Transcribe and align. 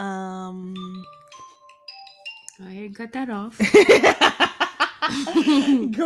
Um. 0.00 0.74
Go 2.58 2.64
ahead 2.66 2.84
and 2.84 2.96
cut 2.96 3.12
that 3.12 3.28
off. 3.30 3.58
Go 3.62 3.64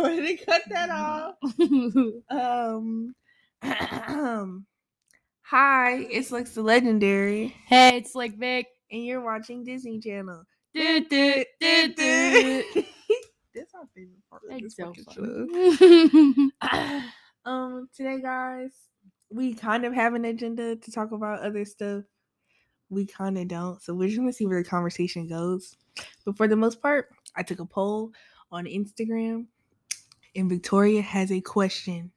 ahead 0.05 0.25
and 0.25 0.39
cut 0.45 0.61
that 0.69 0.89
off. 0.89 1.35
Um. 2.29 3.15
Hi, 5.49 5.97
it's 6.09 6.31
Lex 6.31 6.55
the 6.55 6.63
Legendary, 6.63 7.55
hey, 7.67 7.97
it's 7.97 8.13
Slick 8.13 8.33
Vic. 8.35 8.65
and 8.91 9.05
you're 9.05 9.21
watching 9.23 9.63
Disney 9.63 9.99
Channel. 9.99 10.43
Do, 10.73 11.05
do, 11.05 11.45
do, 11.61 11.93
do. 11.93 12.63
That's 13.53 13.71
our 13.75 13.85
favorite 13.95 14.23
part 14.27 14.41
of 14.43 14.49
It's 14.57 14.75
this 14.75 14.75
so 14.75 14.91
show. 15.13 15.47
um, 17.45 17.87
today, 17.95 18.19
guys, 18.21 18.73
we 19.29 19.53
kind 19.53 19.85
of 19.85 19.93
have 19.93 20.15
an 20.15 20.25
agenda 20.25 20.75
to 20.75 20.91
talk 20.91 21.11
about 21.11 21.41
other 21.41 21.63
stuff. 21.63 22.03
We 22.89 23.05
kind 23.05 23.37
of 23.37 23.47
don't, 23.47 23.81
so 23.81 23.93
we're 23.93 24.07
just 24.07 24.19
gonna 24.19 24.33
see 24.33 24.45
where 24.45 24.61
the 24.61 24.69
conversation 24.69 25.27
goes. 25.27 25.75
But 26.25 26.37
for 26.37 26.47
the 26.47 26.55
most 26.55 26.81
part, 26.81 27.09
I 27.35 27.43
took 27.43 27.59
a 27.59 27.65
poll 27.65 28.11
on 28.51 28.65
Instagram, 28.65 29.47
and 30.35 30.49
Victoria 30.49 31.01
has 31.01 31.31
a 31.31 31.41
question 31.41 32.11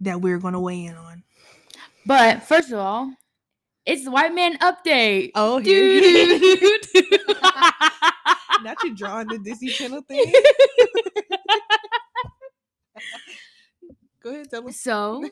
that 0.00 0.20
we're 0.20 0.38
gonna 0.38 0.60
weigh 0.60 0.84
in 0.84 0.94
on. 0.94 1.22
but 2.06 2.42
first 2.42 2.70
of 2.70 2.78
all, 2.78 3.12
it's 3.86 4.04
the 4.04 4.10
white 4.10 4.34
man 4.34 4.56
update. 4.58 5.32
Oh, 5.34 5.60
Doo-doo-doo-doo. 5.60 7.34
not 8.62 8.82
you 8.84 8.94
drawing 8.94 9.28
the 9.28 9.38
Disney 9.38 9.68
Channel 9.68 10.02
thing. 10.02 10.32
Go 14.22 14.30
ahead, 14.30 14.50
tell 14.50 14.68
us. 14.68 14.78
so, 14.78 15.24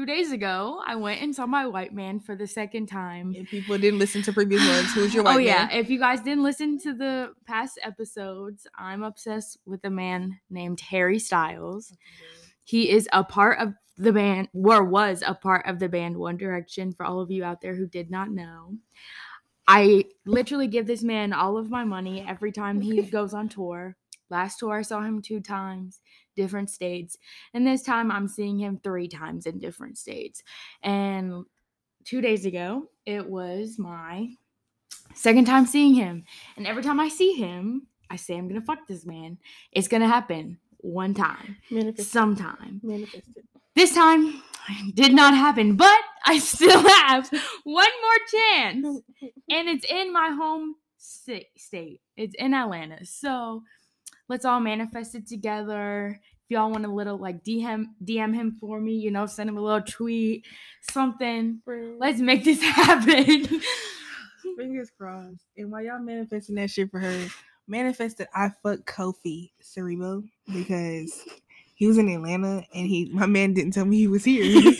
two 0.00 0.06
days 0.06 0.32
ago, 0.32 0.80
I 0.86 0.96
went 0.96 1.20
and 1.20 1.34
saw 1.34 1.44
my 1.44 1.66
white 1.66 1.92
man 1.92 2.20
for 2.20 2.34
the 2.34 2.46
second 2.46 2.86
time. 2.86 3.34
If 3.36 3.50
people 3.50 3.76
didn't 3.76 3.98
listen 3.98 4.22
to 4.22 4.32
previous 4.32 4.66
ones, 4.66 4.94
who's 4.94 5.12
your 5.12 5.22
oh, 5.24 5.24
white 5.26 5.36
man? 5.36 5.40
oh 5.40 5.46
yeah, 5.46 5.66
man? 5.66 5.70
if 5.72 5.90
you 5.90 5.98
guys 5.98 6.22
didn't 6.22 6.42
listen 6.42 6.78
to 6.78 6.94
the 6.94 7.34
past 7.46 7.78
episodes, 7.82 8.66
I'm 8.78 9.02
obsessed 9.02 9.58
with 9.66 9.84
a 9.84 9.90
man 9.90 10.40
named 10.48 10.80
Harry 10.80 11.18
Styles. 11.18 11.92
He 12.64 12.88
is 12.90 13.10
a 13.12 13.22
part 13.22 13.58
of 13.58 13.74
the 13.98 14.12
band, 14.12 14.48
or 14.54 14.82
was 14.82 15.22
a 15.26 15.34
part 15.34 15.66
of 15.66 15.78
the 15.80 15.88
band 15.90 16.16
One 16.16 16.38
Direction. 16.38 16.94
For 16.94 17.04
all 17.04 17.20
of 17.20 17.30
you 17.30 17.44
out 17.44 17.60
there 17.60 17.74
who 17.74 17.86
did 17.86 18.10
not 18.10 18.30
know, 18.30 18.78
I 19.68 20.04
literally 20.24 20.68
give 20.68 20.86
this 20.86 21.02
man 21.02 21.34
all 21.34 21.58
of 21.58 21.68
my 21.68 21.84
money 21.84 22.24
every 22.26 22.52
time 22.52 22.80
he 22.80 23.02
goes 23.18 23.34
on 23.34 23.50
tour. 23.50 23.96
Last 24.30 24.60
tour, 24.60 24.78
I 24.78 24.82
saw 24.82 25.02
him 25.02 25.20
two 25.20 25.40
times, 25.40 26.00
different 26.36 26.70
states, 26.70 27.16
and 27.54 27.66
this 27.66 27.82
time 27.82 28.10
I'm 28.10 28.28
seeing 28.28 28.58
him 28.58 28.80
three 28.82 29.08
times 29.08 29.46
in 29.46 29.58
different 29.58 29.98
states. 29.98 30.42
And 30.82 31.44
two 32.04 32.20
days 32.20 32.46
ago, 32.46 32.88
it 33.06 33.26
was 33.28 33.78
my 33.78 34.28
second 35.14 35.46
time 35.46 35.66
seeing 35.66 35.94
him, 35.94 36.24
and 36.56 36.66
every 36.66 36.82
time 36.82 37.00
I 37.00 37.08
see 37.08 37.32
him, 37.34 37.86
I 38.10 38.16
say 38.16 38.36
I'm 38.36 38.48
gonna 38.48 38.60
fuck 38.62 38.86
this 38.86 39.06
man. 39.06 39.38
It's 39.72 39.88
gonna 39.88 40.08
happen 40.08 40.58
one 40.78 41.14
time, 41.14 41.56
Manifested. 41.70 42.06
sometime. 42.06 42.80
Manifested. 42.82 43.44
This 43.76 43.94
time 43.94 44.42
did 44.94 45.12
not 45.14 45.34
happen, 45.34 45.76
but 45.76 46.00
I 46.26 46.38
still 46.38 46.80
have 46.88 47.30
one 47.64 47.88
more 48.02 48.26
chance. 48.30 49.00
And 49.50 49.68
it's 49.68 49.84
in 49.90 50.12
my 50.12 50.30
home 50.30 50.76
state. 50.98 52.00
It's 52.16 52.34
in 52.38 52.54
Atlanta. 52.54 53.04
So 53.04 53.62
let's 54.30 54.44
all 54.44 54.60
manifest 54.60 55.16
it 55.16 55.26
together. 55.26 56.20
If 56.44 56.50
y'all 56.50 56.70
want 56.70 56.86
a 56.86 56.88
little 56.88 57.18
like 57.18 57.42
DM 57.42 57.86
DM 58.02 58.32
him 58.32 58.56
for 58.60 58.80
me, 58.80 58.92
you 58.92 59.10
know, 59.10 59.26
send 59.26 59.50
him 59.50 59.58
a 59.58 59.60
little 59.60 59.82
tweet, 59.82 60.46
something. 60.92 61.60
Let's 61.98 62.20
make 62.20 62.44
this 62.44 62.62
happen. 62.62 63.60
Fingers 64.56 64.90
crossed. 64.96 65.44
And 65.56 65.70
while 65.70 65.82
y'all 65.82 65.98
manifesting 65.98 66.54
that 66.54 66.70
shit 66.70 66.90
for 66.92 67.00
her, 67.00 67.26
manifested 67.66 68.28
I 68.32 68.52
fuck 68.62 68.80
Kofi 68.86 69.50
Siriboe 69.62 70.28
because 70.52 71.24
he 71.74 71.88
was 71.88 71.98
in 71.98 72.08
Atlanta 72.08 72.64
and 72.72 72.86
he 72.86 73.10
my 73.12 73.26
man 73.26 73.52
didn't 73.52 73.72
tell 73.72 73.84
me 73.84 73.96
he 73.96 74.06
was 74.06 74.24
here. 74.24 74.44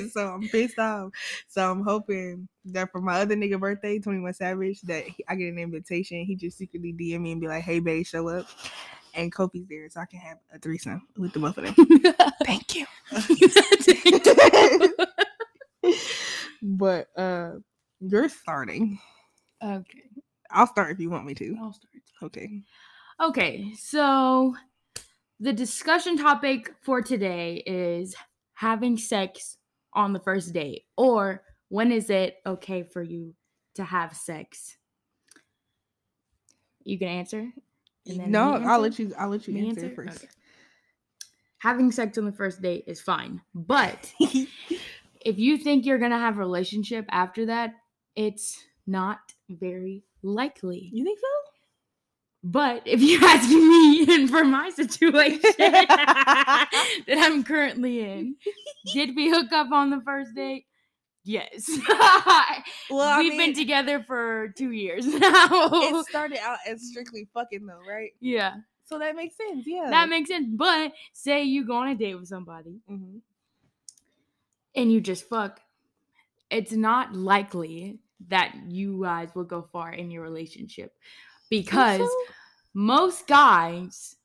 So 0.12 0.28
I'm 0.28 0.42
pissed 0.48 0.78
off. 0.78 1.12
So 1.48 1.70
I'm 1.70 1.82
hoping 1.84 2.48
that 2.66 2.90
for 2.92 3.00
my 3.00 3.20
other 3.20 3.34
nigga 3.36 3.58
birthday, 3.58 3.98
21 3.98 4.34
Savage, 4.34 4.80
that 4.82 5.04
he- 5.04 5.24
I 5.28 5.34
get 5.34 5.48
an 5.52 5.58
invitation. 5.58 6.24
He 6.24 6.34
just 6.36 6.58
secretly 6.58 6.92
DM 6.92 7.20
me 7.20 7.32
and 7.32 7.40
be 7.40 7.48
like, 7.48 7.62
hey 7.64 7.78
babe, 7.80 8.04
show 8.06 8.28
up. 8.28 8.46
And 9.14 9.32
Kofi's 9.34 9.66
there 9.68 9.88
so 9.90 10.00
I 10.00 10.06
can 10.06 10.20
have 10.20 10.38
a 10.54 10.58
threesome 10.58 11.06
with 11.18 11.32
the 11.34 11.38
both 11.40 11.58
of 11.58 11.64
them. 11.64 11.74
Thank 12.44 12.74
you. 12.76 12.86
but 16.62 17.08
uh 17.18 17.52
you're 18.00 18.28
starting. 18.28 18.98
okay. 19.62 20.02
I'll 20.50 20.66
start 20.66 20.90
if 20.90 21.00
you 21.00 21.08
want 21.10 21.24
me 21.24 21.34
to. 21.34 21.56
I'll 21.60 21.72
start. 21.72 21.92
Okay. 22.22 22.62
Okay, 23.20 23.72
so 23.78 24.54
the 25.40 25.52
discussion 25.52 26.16
topic 26.16 26.74
for 26.82 27.00
today 27.02 27.62
is 27.66 28.14
having 28.54 28.96
sex 28.96 29.56
on 29.94 30.12
the 30.12 30.20
first 30.20 30.52
date, 30.52 30.84
or 30.96 31.42
when 31.68 31.92
is 31.92 32.10
it 32.10 32.36
okay 32.46 32.82
for 32.82 33.02
you 33.02 33.34
to 33.74 33.84
have 33.84 34.16
sex? 34.16 34.76
You 36.84 36.98
can 36.98 37.08
answer. 37.08 37.48
No, 38.06 38.58
me 38.58 38.66
I'll 38.66 38.80
let 38.80 38.98
you 38.98 39.14
I'll 39.16 39.28
let 39.28 39.46
you 39.46 39.54
Me 39.54 39.68
answer, 39.68 39.84
answer? 39.86 39.94
first. 39.94 40.24
Okay. 40.24 40.28
Having 41.58 41.92
sex 41.92 42.18
on 42.18 42.24
the 42.24 42.32
first 42.32 42.60
date 42.60 42.84
is 42.88 43.00
fine, 43.00 43.40
but 43.54 44.12
if 44.20 45.38
you 45.38 45.56
think 45.56 45.86
you're 45.86 45.98
gonna 45.98 46.18
have 46.18 46.36
a 46.36 46.40
relationship 46.40 47.04
after 47.10 47.46
that, 47.46 47.74
it's 48.16 48.60
not 48.86 49.20
very 49.48 50.02
likely. 50.22 50.90
you 50.92 51.04
think 51.04 51.20
so? 51.20 51.51
But 52.44 52.82
if 52.86 53.00
you're 53.00 53.24
asking 53.28 53.68
me 53.68 54.14
and 54.14 54.28
for 54.28 54.44
my 54.44 54.70
situation 54.70 55.40
that 55.58 56.68
I'm 57.08 57.44
currently 57.44 58.00
in, 58.00 58.36
did 58.92 59.14
we 59.14 59.30
hook 59.30 59.52
up 59.52 59.70
on 59.72 59.90
the 59.90 60.00
first 60.00 60.34
date? 60.34 60.66
Yes. 61.24 61.70
Well, 62.90 63.18
We've 63.18 63.32
mean, 63.32 63.38
been 63.54 63.54
together 63.54 64.02
for 64.02 64.48
two 64.56 64.72
years 64.72 65.06
now. 65.06 65.48
it 65.50 66.06
started 66.06 66.38
out 66.38 66.58
as 66.66 66.82
strictly 66.88 67.28
fucking 67.32 67.64
though, 67.66 67.80
right? 67.88 68.10
yeah, 68.20 68.56
So 68.84 68.98
that 68.98 69.14
makes 69.16 69.36
sense, 69.36 69.64
yeah. 69.66 69.88
that 69.90 70.08
makes 70.08 70.28
sense. 70.28 70.46
But 70.50 70.92
say 71.12 71.44
you 71.44 71.64
go 71.66 71.76
on 71.76 71.88
a 71.88 71.94
date 71.94 72.16
with 72.16 72.28
somebody 72.28 72.80
hmm 72.88 73.18
and 74.74 74.90
you 74.92 75.00
just 75.00 75.28
fuck, 75.28 75.60
it's 76.50 76.72
not 76.72 77.14
likely 77.14 77.98
that 78.28 78.54
you 78.68 79.02
guys 79.02 79.28
will 79.34 79.44
go 79.44 79.62
far 79.72 79.92
in 79.92 80.10
your 80.10 80.22
relationship 80.22 80.94
because 81.52 82.08
most 82.72 83.28
guys 83.28 84.16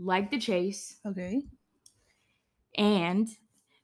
like 0.00 0.32
the 0.32 0.38
chase 0.38 0.96
okay. 1.06 1.40
and 2.76 3.28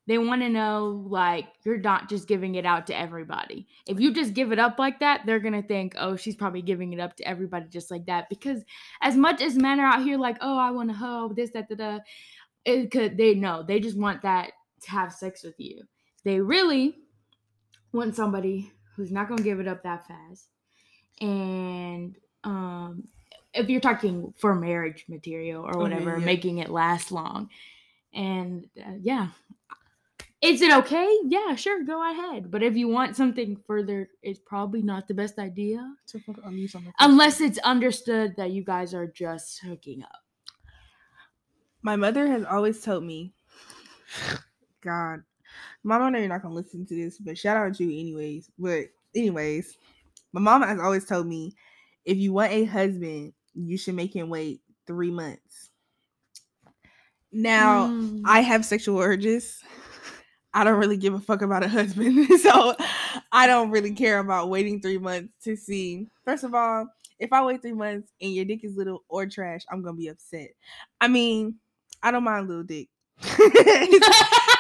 they 0.09 0.19
want 0.19 0.43
to 0.43 0.49
know 0.49 1.07
like 1.09 1.47
you're 1.65 1.79
not 1.79 2.09
just 2.09 2.27
giving 2.27 2.57
it 2.57 2.67
out 2.67 2.89
to 2.89 2.99
everybody. 2.99 3.69
If 3.87 4.01
you 4.01 4.13
just 4.13 4.35
give 4.35 4.51
it 4.51 4.59
up 4.59 4.81
like 4.81 4.99
that, 4.99 5.21
they're 5.25 5.39
gonna 5.39 5.63
think, 5.63 5.95
oh, 5.97 6.17
she's 6.17 6.35
probably 6.35 6.63
giving 6.63 6.93
it 6.93 6.99
up 6.99 7.17
to 7.19 7.29
everybody 7.29 7.67
just 7.69 7.89
like 7.93 8.07
that. 8.07 8.29
Because 8.29 8.65
as 9.01 9.17
much 9.17 9.41
as 9.41 9.55
men 9.55 9.79
are 9.79 9.87
out 9.87 10.03
here 10.03 10.19
like, 10.19 10.39
oh, 10.41 10.59
I 10.59 10.73
want 10.73 10.89
to 10.89 10.97
hoe 10.97 11.33
this, 11.33 11.53
that, 11.53 11.69
that, 11.69 12.03
it 12.65 12.91
could 12.91 13.17
they 13.17 13.35
know 13.35 13.63
they 13.63 13.79
just 13.79 13.97
want 13.97 14.23
that 14.23 14.51
to 14.83 14.91
have 14.91 15.13
sex 15.13 15.45
with 15.45 15.55
you. 15.59 15.85
They 16.25 16.41
really 16.41 16.97
want 17.93 18.17
somebody 18.17 18.73
who's 18.97 19.13
not 19.13 19.29
gonna 19.29 19.45
give 19.45 19.61
it 19.61 19.69
up 19.69 19.85
that 19.85 20.09
fast. 20.09 20.49
And 21.21 22.17
um, 22.45 23.07
if 23.55 23.69
you're 23.69 23.81
talking 23.81 24.33
for 24.39 24.55
marriage 24.55 25.05
material 25.09 25.63
or 25.65 25.71
Okay, 25.71 25.79
whatever, 25.79 26.19
yeah. 26.19 26.25
making 26.25 26.59
it 26.59 26.71
last 26.71 27.11
long. 27.13 27.49
And 28.15 28.67
uh, 28.79 28.93
yeah, 29.01 29.29
is 30.43 30.63
it 30.63 30.73
okay? 30.73 31.19
Yeah, 31.25 31.55
sure, 31.55 31.85
go 31.85 32.11
ahead. 32.11 32.51
But 32.51 32.63
if 32.63 32.77
you 32.77 32.89
want 32.89 33.17
something 33.17 33.57
further, 33.67 34.09
it's 34.23 34.41
probably 34.41 34.83
not 34.83 35.07
the 35.07 35.15
best 35.15 35.39
idea 35.39 35.95
To 36.09 36.19
fuck 36.21 36.37
on 36.45 36.57
you 36.57 36.69
unless 36.99 37.41
it's 37.41 37.59
understood 37.59 38.35
that 38.37 38.51
you 38.51 38.65
guys 38.65 38.95
are 38.95 39.07
just 39.07 39.61
hooking 39.61 40.03
up. 40.03 40.25
my 41.83 41.97
mother 41.97 42.27
has 42.27 42.45
always 42.45 42.83
told 42.83 43.05
me, 43.05 43.33
God, 44.81 45.23
Mama, 45.83 46.05
I 46.07 46.11
know 46.11 46.19
you're 46.19 46.29
not 46.29 46.43
gonna 46.43 46.55
listen 46.55 46.87
to 46.87 46.95
this, 46.95 47.19
but 47.19 47.37
shout 47.37 47.57
out 47.57 47.75
to 47.77 47.85
you 47.85 48.01
anyways. 48.01 48.51
But 48.59 48.87
anyways, 49.15 49.77
my 50.33 50.41
mama 50.41 50.67
has 50.67 50.79
always 50.81 51.05
told 51.05 51.27
me, 51.27 51.55
if 52.05 52.17
you 52.19 52.33
want 52.33 52.53
a 52.53 52.65
husband, 52.65 53.33
you 53.55 53.77
should 53.77 53.95
make 53.95 54.15
him 54.15 54.29
wait 54.29 54.61
three 54.87 55.11
months. 55.11 55.71
Now, 57.33 57.89
Mm. 57.89 58.23
I 58.25 58.41
have 58.41 58.65
sexual 58.65 58.99
urges. 58.99 59.63
I 60.53 60.65
don't 60.65 60.79
really 60.81 60.97
give 60.97 61.15
a 61.15 61.21
fuck 61.21 61.43
about 61.43 61.63
a 61.63 61.69
husband. 61.69 62.27
so 62.41 62.75
I 63.31 63.47
don't 63.47 63.71
really 63.71 63.93
care 63.93 64.19
about 64.19 64.49
waiting 64.51 64.81
three 64.81 64.99
months 64.99 65.33
to 65.45 65.57
see. 65.57 66.09
First 66.25 66.43
of 66.45 66.55
all, 66.55 66.89
if 67.21 67.33
I 67.33 67.45
wait 67.45 67.63
three 67.63 67.73
months 67.73 68.13
and 68.21 68.35
your 68.35 68.45
dick 68.45 68.65
is 68.65 68.77
little 68.77 69.05
or 69.09 69.27
trash, 69.27 69.63
I'm 69.71 69.83
gonna 69.83 69.97
be 69.97 70.09
upset. 70.09 70.51
I 71.01 71.07
mean, 71.09 71.57
I 72.03 72.11
don't 72.11 72.25
mind 72.25 72.49
little 72.49 72.65
dick. 72.65 72.89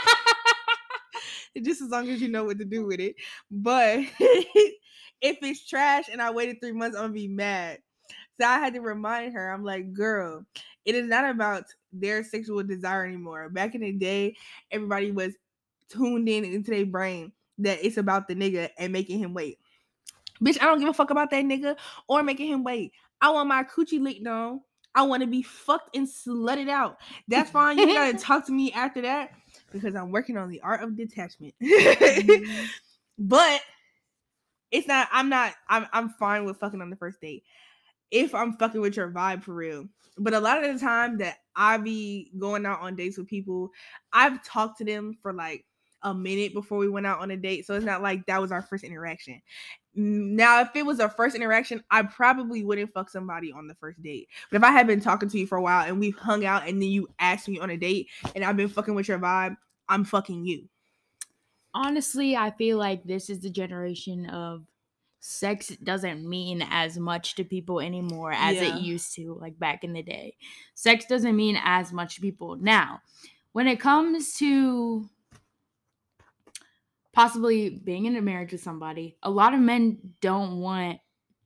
just 1.62 1.82
as 1.82 1.88
long 1.90 2.08
as 2.08 2.20
you 2.20 2.28
know 2.28 2.44
what 2.44 2.58
to 2.58 2.64
do 2.64 2.86
with 2.86 3.00
it. 3.00 3.16
But 3.50 4.00
if 4.20 5.38
it's 5.42 5.66
trash 5.66 6.08
and 6.10 6.20
I 6.20 6.30
waited 6.30 6.60
three 6.60 6.72
months, 6.72 6.96
I'm 6.96 7.04
gonna 7.04 7.14
be 7.14 7.28
mad. 7.28 7.78
So 8.40 8.46
I 8.46 8.58
had 8.58 8.74
to 8.74 8.80
remind 8.80 9.34
her, 9.34 9.52
I'm 9.52 9.64
like, 9.64 9.92
girl, 9.92 10.46
it 10.84 10.94
is 10.94 11.06
not 11.06 11.28
about 11.28 11.64
their 11.92 12.24
sexual 12.24 12.62
desire 12.62 13.04
anymore. 13.04 13.48
Back 13.50 13.74
in 13.74 13.82
the 13.82 13.92
day, 13.92 14.36
everybody 14.70 15.12
was 15.12 15.34
tuned 15.90 16.28
in 16.28 16.44
into 16.44 16.70
their 16.70 16.86
brain 16.86 17.32
that 17.58 17.84
it's 17.84 17.98
about 17.98 18.28
the 18.28 18.34
nigga 18.34 18.70
and 18.78 18.92
making 18.92 19.18
him 19.18 19.34
wait. 19.34 19.58
Bitch, 20.42 20.60
I 20.60 20.64
don't 20.64 20.80
give 20.80 20.88
a 20.88 20.94
fuck 20.94 21.10
about 21.10 21.30
that 21.30 21.44
nigga 21.44 21.76
or 22.08 22.22
making 22.22 22.48
him 22.48 22.64
wait. 22.64 22.92
I 23.20 23.30
want 23.30 23.48
my 23.48 23.62
coochie 23.64 24.00
licked 24.00 24.26
on. 24.26 24.62
I 24.94 25.02
want 25.02 25.20
to 25.22 25.26
be 25.26 25.42
fucked 25.42 25.94
and 25.94 26.08
slutted 26.08 26.70
out. 26.70 26.96
That's 27.28 27.50
fine. 27.50 27.78
You 27.78 27.86
gotta 27.88 28.16
talk 28.18 28.46
to 28.46 28.52
me 28.52 28.72
after 28.72 29.02
that 29.02 29.32
because 29.70 29.94
I'm 29.94 30.10
working 30.10 30.36
on 30.36 30.50
the 30.50 30.60
art 30.60 30.82
of 30.82 30.96
detachment. 30.96 31.54
Mhm. 31.62 32.66
but 33.18 33.60
it's 34.70 34.86
not. 34.86 35.08
I'm 35.12 35.28
not. 35.28 35.54
I'm. 35.68 35.86
I'm 35.92 36.10
fine 36.10 36.44
with 36.44 36.58
fucking 36.58 36.80
on 36.80 36.90
the 36.90 36.96
first 36.96 37.20
date 37.20 37.44
if 38.10 38.34
I'm 38.34 38.54
fucking 38.54 38.80
with 38.80 38.96
your 38.96 39.10
vibe 39.10 39.42
for 39.42 39.54
real. 39.54 39.86
But 40.18 40.34
a 40.34 40.40
lot 40.40 40.62
of 40.62 40.72
the 40.72 40.80
time 40.80 41.18
that 41.18 41.38
I 41.56 41.78
be 41.78 42.30
going 42.38 42.66
out 42.66 42.80
on 42.80 42.96
dates 42.96 43.16
with 43.16 43.28
people, 43.28 43.70
I've 44.12 44.44
talked 44.44 44.78
to 44.78 44.84
them 44.84 45.16
for 45.22 45.32
like 45.32 45.64
a 46.02 46.14
minute 46.14 46.54
before 46.54 46.78
we 46.78 46.88
went 46.88 47.06
out 47.06 47.20
on 47.20 47.30
a 47.30 47.36
date. 47.36 47.66
So 47.66 47.74
it's 47.74 47.84
not 47.84 48.02
like 48.02 48.24
that 48.26 48.40
was 48.40 48.52
our 48.52 48.62
first 48.62 48.84
interaction. 48.84 49.40
Now, 49.94 50.60
if 50.60 50.74
it 50.74 50.86
was 50.86 51.00
a 51.00 51.08
first 51.08 51.34
interaction, 51.34 51.82
I 51.90 52.02
probably 52.02 52.62
wouldn't 52.64 52.92
fuck 52.92 53.10
somebody 53.10 53.52
on 53.52 53.66
the 53.66 53.74
first 53.74 54.02
date. 54.02 54.28
But 54.50 54.58
if 54.58 54.62
I 54.64 54.70
had 54.70 54.86
been 54.86 55.00
talking 55.00 55.28
to 55.28 55.38
you 55.38 55.46
for 55.46 55.58
a 55.58 55.62
while 55.62 55.86
and 55.86 55.98
we've 55.98 56.16
hung 56.16 56.44
out 56.44 56.68
and 56.68 56.80
then 56.80 56.88
you 56.88 57.08
asked 57.18 57.48
me 57.48 57.58
on 57.58 57.70
a 57.70 57.76
date 57.76 58.08
and 58.34 58.44
I've 58.44 58.56
been 58.56 58.68
fucking 58.68 58.94
with 58.94 59.08
your 59.08 59.18
vibe, 59.18 59.56
I'm 59.88 60.04
fucking 60.04 60.44
you. 60.44 60.68
Honestly, 61.74 62.36
I 62.36 62.50
feel 62.52 62.78
like 62.78 63.04
this 63.04 63.30
is 63.30 63.40
the 63.40 63.50
generation 63.50 64.26
of 64.26 64.64
sex 65.20 65.68
doesn't 65.82 66.26
mean 66.28 66.64
as 66.70 66.98
much 66.98 67.34
to 67.34 67.44
people 67.44 67.80
anymore 67.80 68.32
as 68.32 68.56
Yeah. 68.56 68.76
it 68.76 68.82
used 68.82 69.14
to, 69.16 69.34
like 69.40 69.58
back 69.58 69.84
in 69.84 69.92
the 69.92 70.02
day. 70.02 70.36
Sex 70.74 71.04
doesn't 71.04 71.36
mean 71.36 71.58
as 71.62 71.92
much 71.92 72.14
to 72.14 72.20
people 72.20 72.56
now. 72.56 73.00
When 73.52 73.66
it 73.66 73.80
comes 73.80 74.34
to 74.36 75.08
possibly 77.20 77.68
being 77.68 78.06
in 78.06 78.16
a 78.16 78.22
marriage 78.22 78.52
with 78.52 78.62
somebody, 78.62 79.14
a 79.22 79.30
lot 79.30 79.52
of 79.52 79.60
men 79.60 79.98
don't 80.22 80.58
want 80.58 80.98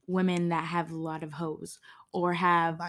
women 0.07 0.47
that 0.47 0.63
have 0.63 0.89
a 0.89 0.95
lot 0.95 1.21
of 1.21 1.33
hoes 1.33 1.79
or 2.13 2.31
have 2.31 2.79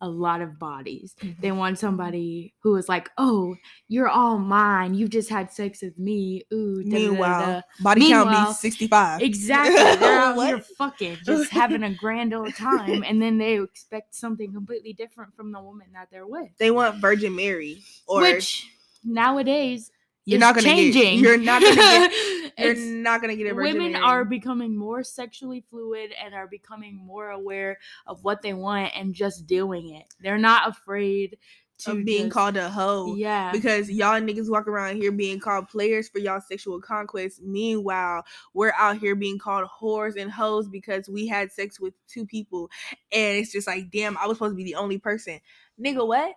a 0.00 0.08
lot 0.08 0.40
of 0.40 0.58
bodies. 0.58 1.14
They 1.20 1.26
mm-hmm. 1.28 1.58
want 1.58 1.78
somebody 1.78 2.54
who 2.62 2.74
is 2.76 2.88
like, 2.88 3.10
"Oh, 3.18 3.54
you're 3.88 4.08
all 4.08 4.38
mine. 4.38 4.94
You've 4.94 5.10
just 5.10 5.28
had 5.28 5.52
sex 5.52 5.82
with 5.82 5.98
me." 5.98 6.42
Ooh, 6.54 6.82
da, 6.82 6.88
da, 6.88 6.90
da, 6.90 6.96
da." 6.96 7.10
Meanwhile, 7.10 7.62
body 7.82 8.08
count 8.08 8.48
be 8.48 8.52
65. 8.54 9.20
exactly. 9.20 9.74
They're 10.00 10.18
out 10.18 10.40
here 10.40 10.60
fucking, 10.78 11.18
just 11.26 11.50
having 11.60 11.82
a 11.82 11.92
grand 11.92 12.32
old 12.32 12.54
time, 12.54 13.04
and 13.06 13.20
then 13.20 13.36
they 13.36 13.60
expect 13.60 14.14
something 14.14 14.54
completely 14.54 14.94
different 14.94 15.36
from 15.36 15.52
the 15.52 15.60
woman 15.60 15.88
that 15.92 16.08
they're 16.10 16.26
with. 16.26 16.48
They 16.56 16.70
want 16.70 16.98
Virgin 16.98 17.36
Mary, 17.36 17.82
or 18.06 18.22
Which 18.22 18.66
nowadays 19.04 19.90
you're 20.24 20.40
not 20.40 20.54
gonna 20.54 20.66
changing. 20.66 21.02
get. 21.02 21.14
You're 21.18 21.38
not 21.38 21.62
gonna 21.62 21.74
get. 21.74 22.12
You're 22.58 22.76
not 22.76 23.22
gonna 23.22 23.34
get 23.34 23.50
a 23.50 23.54
Virgin 23.54 23.78
women 23.78 23.96
are 23.96 24.26
becoming 24.26 24.76
more 24.76 25.02
sexually 25.02 25.64
fluid 25.70 26.12
and 26.22 26.34
are 26.34 26.46
becoming 26.46 26.94
more 26.94 27.30
aware 27.30 27.78
of 28.06 28.22
what 28.24 28.42
they 28.42 28.52
want 28.52 28.92
and 28.94 29.14
just 29.14 29.46
doing 29.46 29.94
it. 29.94 30.04
They're 30.20 30.36
not 30.36 30.68
afraid 30.68 31.38
to 31.78 31.92
of 31.92 32.04
being 32.04 32.24
just- 32.24 32.34
called 32.34 32.56
a 32.58 32.68
hoe. 32.68 33.14
Yeah. 33.16 33.52
Because 33.52 33.90
y'all 33.90 34.20
niggas 34.20 34.50
walk 34.50 34.68
around 34.68 34.96
here 34.96 35.10
being 35.10 35.40
called 35.40 35.68
players 35.68 36.10
for 36.10 36.18
y'all 36.18 36.42
sexual 36.46 36.78
conquest. 36.78 37.40
Meanwhile, 37.42 38.24
we're 38.52 38.74
out 38.78 38.98
here 38.98 39.14
being 39.16 39.38
called 39.38 39.66
whores 39.80 40.20
and 40.20 40.30
hoes 40.30 40.68
because 40.68 41.08
we 41.08 41.26
had 41.26 41.50
sex 41.50 41.80
with 41.80 41.94
two 42.06 42.26
people. 42.26 42.70
And 43.12 43.38
it's 43.38 43.50
just 43.50 43.66
like, 43.66 43.90
damn, 43.90 44.18
I 44.18 44.26
was 44.26 44.36
supposed 44.36 44.52
to 44.52 44.56
be 44.56 44.64
the 44.64 44.74
only 44.76 44.98
person. 44.98 45.40
Nigga, 45.82 46.06
what? 46.06 46.34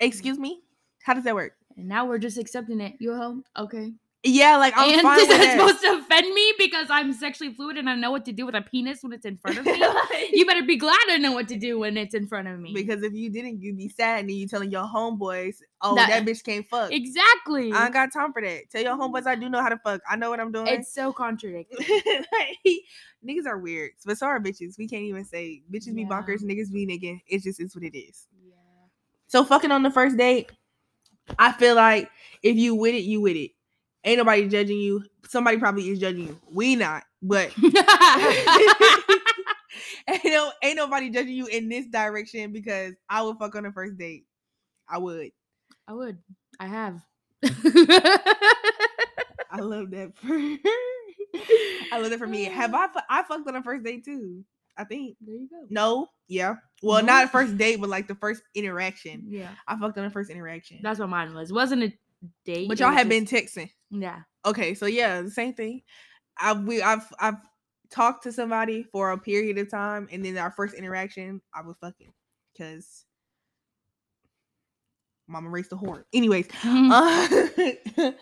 Excuse 0.00 0.38
me? 0.38 0.60
How 1.02 1.14
does 1.14 1.24
that 1.24 1.34
work? 1.34 1.54
And 1.76 1.88
now 1.88 2.06
we're 2.06 2.18
just 2.18 2.38
accepting 2.38 2.80
it. 2.80 2.94
You 2.98 3.12
a 3.12 3.16
hoe? 3.16 3.42
Okay. 3.56 3.92
Yeah, 4.26 4.56
like 4.56 4.72
I'm 4.74 4.90
and 4.90 5.02
fine 5.02 5.20
is 5.20 5.28
with 5.28 5.36
that. 5.36 5.58
supposed 5.58 5.82
to 5.82 5.98
offend 6.02 6.32
me 6.32 6.54
because 6.56 6.86
I'm 6.88 7.12
sexually 7.12 7.52
fluid 7.52 7.76
and 7.76 7.90
I 7.90 7.94
know 7.94 8.10
what 8.10 8.24
to 8.24 8.32
do 8.32 8.46
with 8.46 8.54
a 8.54 8.62
penis 8.62 9.02
when 9.02 9.12
it's 9.12 9.26
in 9.26 9.36
front 9.36 9.58
of 9.58 9.66
me? 9.66 9.72
you 10.32 10.46
better 10.46 10.62
be 10.62 10.76
glad 10.78 10.96
I 11.10 11.18
know 11.18 11.32
what 11.32 11.46
to 11.48 11.58
do 11.58 11.78
when 11.80 11.98
it's 11.98 12.14
in 12.14 12.26
front 12.26 12.48
of 12.48 12.58
me. 12.58 12.72
because 12.72 13.02
if 13.02 13.12
you 13.12 13.28
didn't, 13.28 13.60
you'd 13.60 13.76
be 13.76 13.90
sad 13.90 14.20
and 14.20 14.30
then 14.30 14.36
you 14.36 14.48
telling 14.48 14.70
your 14.70 14.84
homeboys, 14.86 15.56
oh, 15.82 15.94
That- 15.96 16.08
that, 16.08 16.24
bitch 16.24 16.42
can't 16.42 16.66
fuck. 16.66 16.90
exactly. 16.90 17.70
I 17.70 17.84
ain't 17.84 17.92
got 17.92 18.14
time 18.14 18.32
for 18.32 18.40
that. 18.40 18.70
Tell 18.70 18.80
your 18.82 18.96
homeboys 18.96 19.26
I 19.26 19.34
do 19.34 19.50
know 19.50 19.60
how 19.60 19.68
to 19.68 19.76
fuck. 19.84 20.00
I 20.10 20.16
know 20.16 20.30
what 20.30 20.40
I'm 20.40 20.52
doing. 20.52 20.68
it's 20.68 20.90
so 20.94 21.12
contradictory. 21.12 21.84
Like, 22.32 22.78
niggas 23.28 23.46
are 23.46 23.58
weird, 23.58 23.90
but 24.06 24.16
so 24.16 24.26
are 24.26 24.40
bitches. 24.40 24.78
We 24.78 24.88
can't 24.88 25.02
even 25.02 25.26
say 25.26 25.60
bitches 25.70 25.94
be 25.94 26.06
bonkers, 26.06 26.42
niggas 26.42 26.72
be 26.72 26.86
nigga. 26.86 27.20
It's 27.26 27.44
just 27.44 27.60
it's 27.60 27.74
what 27.74 27.84
it 27.84 27.94
is. 27.94 28.26
yeah. 28.42 28.54
So 29.26 29.44
fucking 29.44 29.70
on 29.70 29.82
the 29.82 29.90
first 29.90 30.16
date, 30.16 30.50
I 31.38 31.52
feel 31.52 31.74
like 31.74 32.10
if 32.42 32.56
you 32.56 32.74
with 32.74 32.94
it, 32.94 33.04
you 33.04 33.20
with 33.20 33.36
it. 33.36 33.52
Ain't 34.04 34.18
nobody 34.18 34.48
judging 34.48 34.78
you. 34.78 35.04
Somebody 35.28 35.58
probably 35.58 35.88
is 35.88 35.98
judging 35.98 36.28
you. 36.28 36.40
We 36.52 36.76
not, 36.76 37.04
but 37.22 37.50
ain't, 40.08 40.24
no, 40.24 40.52
ain't 40.62 40.76
nobody 40.76 41.10
judging 41.10 41.34
you 41.34 41.46
in 41.46 41.68
this 41.68 41.86
direction 41.86 42.52
because 42.52 42.94
I 43.08 43.22
would 43.22 43.38
fuck 43.38 43.54
on 43.56 43.62
the 43.64 43.72
first 43.72 43.96
date. 43.96 44.26
I 44.88 44.98
would. 44.98 45.30
I 45.88 45.94
would. 45.94 46.18
I 46.60 46.66
have. 46.66 47.00
I 49.50 49.60
love 49.60 49.90
that. 49.92 50.12
For, 50.16 50.28
I 51.92 51.98
love 51.98 52.10
that 52.10 52.18
for 52.18 52.26
me. 52.26 52.44
Have 52.44 52.74
I? 52.74 52.88
I 53.08 53.22
fucked 53.22 53.48
on 53.48 53.54
the 53.54 53.62
first 53.62 53.84
date 53.84 54.04
too. 54.04 54.44
I 54.76 54.84
think. 54.84 55.16
there 55.20 55.36
you 55.36 55.48
go. 55.48 55.66
No. 55.70 56.08
Yeah. 56.28 56.56
Well, 56.84 57.00
No? 57.02 57.06
not 57.06 57.30
first 57.32 57.56
date, 57.58 57.80
but 57.80 57.88
like 57.88 58.06
the 58.08 58.14
first 58.14 58.42
interaction. 58.54 59.24
Yeah. 59.28 59.50
I 59.66 59.76
fucked 59.78 59.98
on 59.98 60.04
the 60.04 60.10
first 60.10 60.30
interaction. 60.30 60.80
That's 60.82 60.98
what 61.00 61.08
mine 61.08 61.34
was. 61.34 61.50
It 61.50 61.54
wasn't 61.54 61.82
a 61.84 61.92
date. 62.44 62.68
but 62.68 62.78
y'all 62.80 62.90
had 62.90 62.98
have 62.98 63.08
been 63.08 63.26
texting. 63.26 63.70
Yeah. 63.90 64.20
Okay, 64.46 64.74
so 64.74 64.86
yeah, 64.86 65.22
the 65.22 65.30
same 65.30 65.54
thing. 65.54 65.82
I've 66.38 66.60
we 66.64 66.82
I've 66.82 67.06
I've 67.18 67.36
talked 67.90 68.24
to 68.24 68.32
somebody 68.32 68.82
for 68.92 69.12
a 69.12 69.18
period 69.18 69.56
of 69.58 69.70
time, 69.70 70.08
and 70.12 70.24
then 70.24 70.36
our 70.36 70.50
first 70.50 70.74
interaction, 70.74 71.40
I 71.54 71.62
was 71.62 71.76
fucking 71.80 72.12
because 72.52 73.04
mama 75.28 75.48
raised 75.48 75.72
a 75.72 75.76
whore. 75.76 76.04
Anyways, 76.12 76.48
uh, 76.64 77.28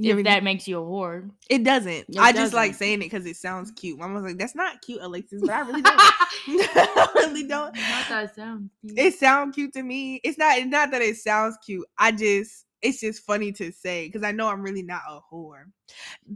you 0.00 0.16
if 0.16 0.24
that 0.24 0.44
makes 0.44 0.68
you 0.68 0.78
a 0.78 0.82
whore. 0.82 1.28
it 1.50 1.64
doesn't. 1.64 1.92
It 2.08 2.18
I 2.18 2.32
just 2.32 2.54
like 2.54 2.74
saying 2.74 3.00
it 3.00 3.06
because 3.06 3.26
it 3.26 3.36
sounds 3.36 3.72
cute. 3.72 3.98
Mama 3.98 4.14
was 4.14 4.22
like, 4.22 4.38
"That's 4.38 4.54
not 4.54 4.80
cute, 4.80 5.00
Alexis," 5.02 5.40
but 5.40 5.50
I 5.50 5.60
really 5.60 5.82
don't. 5.82 5.98
I 6.48 7.10
really 7.16 7.46
don't. 7.46 7.74
Not 7.74 8.08
that 8.08 8.34
sound. 8.36 8.70
it 8.84 9.14
sounds 9.14 9.56
cute 9.56 9.72
to 9.72 9.82
me. 9.82 10.20
It's 10.22 10.38
not 10.38 10.56
it's 10.56 10.68
not 10.68 10.92
that 10.92 11.02
it 11.02 11.16
sounds 11.16 11.58
cute. 11.64 11.84
I 11.98 12.12
just 12.12 12.66
it's 12.80 13.00
just 13.00 13.24
funny 13.24 13.50
to 13.52 13.72
say 13.72 14.06
because 14.06 14.22
I 14.22 14.30
know 14.30 14.48
I'm 14.48 14.62
really 14.62 14.84
not 14.84 15.02
a 15.08 15.20
whore. 15.32 15.64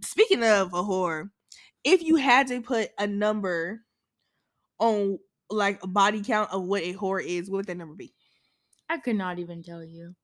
Speaking 0.02 0.42
of 0.42 0.74
a 0.74 0.82
whore, 0.82 1.30
if 1.84 2.02
you 2.02 2.16
had 2.16 2.48
to 2.48 2.60
put 2.60 2.90
a 2.98 3.06
number 3.06 3.82
on 4.80 5.18
like 5.50 5.82
a 5.84 5.86
body 5.86 6.22
count 6.22 6.50
of 6.52 6.64
what 6.64 6.82
a 6.82 6.94
whore 6.94 7.24
is, 7.24 7.48
what 7.48 7.58
would 7.58 7.66
that 7.66 7.76
number 7.76 7.94
be? 7.94 8.12
I 8.88 8.98
could 8.98 9.16
not 9.16 9.38
even 9.38 9.62
tell 9.62 9.84
you. 9.84 10.14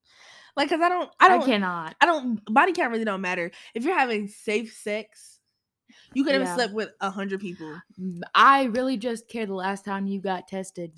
Like, 0.58 0.68
cause 0.70 0.80
I 0.82 0.88
don't, 0.88 1.08
I 1.20 1.26
I, 1.26 1.28
don't, 1.28 1.42
I, 1.42 1.46
cannot. 1.46 1.96
don't. 2.02 2.52
Body 2.52 2.72
count 2.72 2.90
really 2.90 3.04
don't 3.04 3.20
matter. 3.20 3.50
If 3.74 3.84
you're 3.84 3.96
having 3.98 4.26
safe 4.28 4.72
sex, 4.72 5.38
you 6.14 6.24
could 6.24 6.34
have 6.34 6.42
Yeah. 6.42 6.54
slept 6.54 6.74
with 6.74 6.90
a 7.00 7.10
hundred 7.10 7.40
people. 7.40 7.80
Mm, 7.98 8.20
I 8.34 8.64
really 8.64 8.96
just 8.96 9.28
care 9.28 9.46
the 9.46 9.54
last 9.54 9.84
time 9.84 10.06
you 10.06 10.20
got 10.20 10.48
tested. 10.48 10.92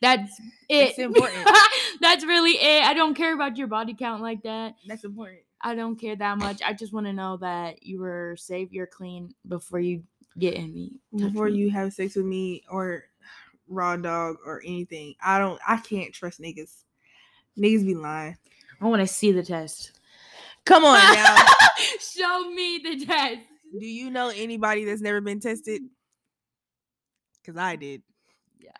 That's 0.00 0.38
it. 0.68 0.88
It's 0.90 0.98
important. 0.98 1.48
That's 2.00 2.24
really 2.24 2.52
it. 2.52 2.84
I 2.84 2.92
don't 2.92 3.14
care 3.14 3.32
about 3.34 3.56
your 3.56 3.68
body 3.68 3.94
count 3.94 4.20
like 4.20 4.42
that. 4.42 4.74
That's 4.86 5.04
important. 5.04 5.40
I 5.60 5.74
don't 5.74 5.96
care 5.96 6.16
that 6.16 6.36
much. 6.38 6.60
I 6.62 6.72
just 6.74 6.92
want 6.92 7.06
to 7.06 7.12
know 7.12 7.36
that 7.38 7.82
you 7.84 8.00
were 8.00 8.34
safe, 8.36 8.72
you're 8.72 8.86
clean 8.86 9.32
before 9.48 9.78
you 9.80 10.02
get 10.38 10.54
in 10.54 10.74
me. 10.74 10.92
before 11.16 11.46
me. 11.46 11.52
you 11.58 11.70
have 11.70 11.92
sex 11.92 12.16
with 12.16 12.26
me 12.26 12.64
or 12.68 13.04
raw 13.68 13.96
dog 13.96 14.36
or 14.44 14.60
anything. 14.64 15.14
I 15.24 15.38
don't 15.38 15.60
I 15.66 15.76
can't 15.78 16.12
trust 16.12 16.40
niggas. 16.40 16.82
Niggas 17.56 17.86
be 17.86 17.94
lying. 17.94 18.36
I 18.84 18.86
want 18.86 19.00
to 19.00 19.06
see 19.06 19.32
the 19.32 19.42
test. 19.42 19.98
Come 20.66 20.84
on 20.84 20.98
now. 21.14 21.36
Show 22.00 22.50
me 22.50 22.82
the 22.84 23.06
test. 23.06 23.38
Do 23.80 23.86
you 23.86 24.10
know 24.10 24.28
anybody 24.28 24.84
that's 24.84 25.00
never 25.00 25.22
been 25.22 25.40
tested? 25.40 25.80
Cause 27.46 27.56
I 27.56 27.76
did. 27.76 28.02
Yeah. 28.60 28.72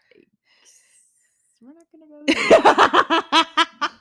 We're 1.63 1.73
not 1.73 1.87
gonna 1.91 2.05
go. 2.07 2.23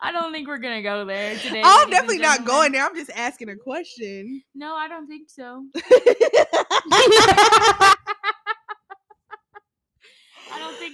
I 0.00 0.12
don't 0.12 0.30
think 0.32 0.46
we're 0.46 0.58
gonna 0.58 0.82
go 0.82 1.06
there 1.06 1.36
today. 1.38 1.62
I'm 1.64 1.88
definitely 1.88 2.18
not 2.18 2.44
going 2.44 2.72
there. 2.72 2.84
I'm 2.84 2.94
just 2.94 3.10
asking 3.14 3.48
a 3.48 3.56
question. 3.56 4.42
No, 4.54 4.74
I 4.74 4.88
don't 4.88 5.06
think 5.06 5.30
so. 5.30 5.64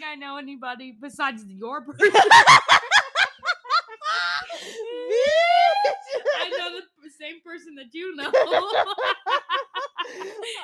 I 0.07 0.15
know 0.17 0.37
anybody 0.37 0.97
besides 1.01 1.45
your 1.47 1.81
person. 1.85 2.11
I 6.41 6.51
know 6.51 6.81
the 7.03 7.11
same 7.21 7.41
person 7.45 7.75
that 7.77 7.93
you 7.93 8.15
know. 8.17 8.31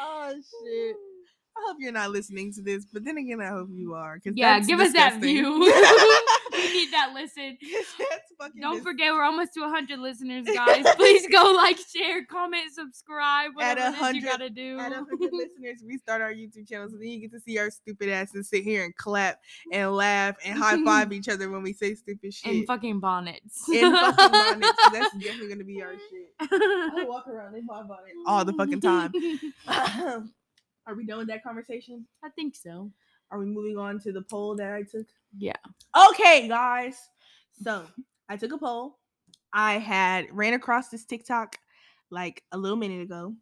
oh 0.01 0.33
shit. 0.33 0.97
I 1.57 1.61
hope 1.67 1.77
you're 1.81 1.93
not 1.93 2.11
listening 2.11 2.53
to 2.55 2.63
this, 2.63 2.87
but 2.93 3.05
then 3.05 3.19
again, 3.19 3.41
I 3.41 3.49
hope 3.49 3.69
you 3.73 3.95
are. 3.95 4.21
yeah, 4.25 4.61
give 4.61 4.79
disgusting. 4.79 4.87
us 4.87 5.13
that 5.13 5.21
view. 5.21 5.65
we 6.53 6.73
need 6.73 6.93
that 6.93 7.13
listen. 7.15 7.57
Don't 8.61 8.77
dis- 8.77 8.83
forget, 8.83 9.13
we're 9.13 9.23
almost 9.23 9.55
to 9.55 9.61
100 9.61 9.99
listeners, 9.99 10.47
guys. 10.55 10.85
Please 10.97 11.27
go 11.31 11.53
like, 11.57 11.79
share, 11.79 12.25
comment, 12.25 12.73
subscribe, 12.73 13.51
At 13.61 13.79
whatever 13.79 13.81
it 13.81 14.17
is 14.17 14.23
you 14.23 14.23
100 14.23 14.25
gotta 14.25 14.51
do. 14.51 14.79
At 14.79 14.91
100 14.93 15.33
listeners, 15.33 15.85
we 15.87 15.99
start 15.99 16.23
our 16.23 16.33
YouTube 16.33 16.69
channel, 16.69 16.89
so 16.89 16.97
then 16.97 17.09
you 17.09 17.21
get 17.21 17.33
to 17.33 17.41
see 17.41 17.59
our 17.59 17.71
stupid 17.71 18.09
asses 18.09 18.49
sit 18.49 18.65
here 18.65 18.85
and 18.85 18.95
clap 18.97 19.41
and 19.73 19.95
laugh 19.95 20.37
and 20.45 20.59
high 20.59 20.83
five 20.85 21.13
each 21.13 21.29
other 21.29 21.51
when 21.51 21.63
we 21.63 21.73
say 21.73 21.95
stupid 21.95 22.33
shit. 22.33 22.53
In 22.53 22.67
fucking 22.67 23.01
bonnets. 23.01 23.69
In 23.69 23.93
fucking 23.93 24.33
bonnets. 24.33 24.79
That's 24.93 25.15
definitely 25.15 25.49
gonna 25.49 25.65
be 25.65 25.83
our 25.83 25.93
shit. 25.93 26.35
I 26.41 27.05
walk 27.09 27.29
around 27.29 27.55
in 27.55 27.67
my 27.67 27.83
bonnet 27.83 28.15
all 28.27 28.45
the 28.45 28.53
fucking 28.53 28.81
time. 28.81 29.13
Are 30.87 30.95
we 30.95 31.05
done 31.05 31.19
with 31.19 31.29
that 31.29 31.45
conversation? 31.45 32.07
I 32.23 32.31
think 32.31 32.57
so. 32.57 32.91
Are 33.31 33.39
we 33.39 33.47
moving 33.47 33.79
on 33.79 34.01
to 34.01 34.13
the 34.13 34.23
poll 34.23 34.57
that 34.57 34.73
I 34.73 34.83
took? 34.83 35.07
Yeah. 35.37 35.57
Okay, 36.11 36.49
guys. 36.49 36.97
So 37.63 37.85
I 38.29 38.37
took 38.37 38.53
a 38.53 38.59
poll. 38.59 38.99
I 39.53 39.79
had 39.79 40.27
ran 40.33 40.55
across 40.55 40.89
this 40.89 41.05
TikTok 41.05 41.57
like 42.11 42.43
a 42.53 42.59
little 42.59 42.77
minute 42.77 43.03
ago, 43.03 43.35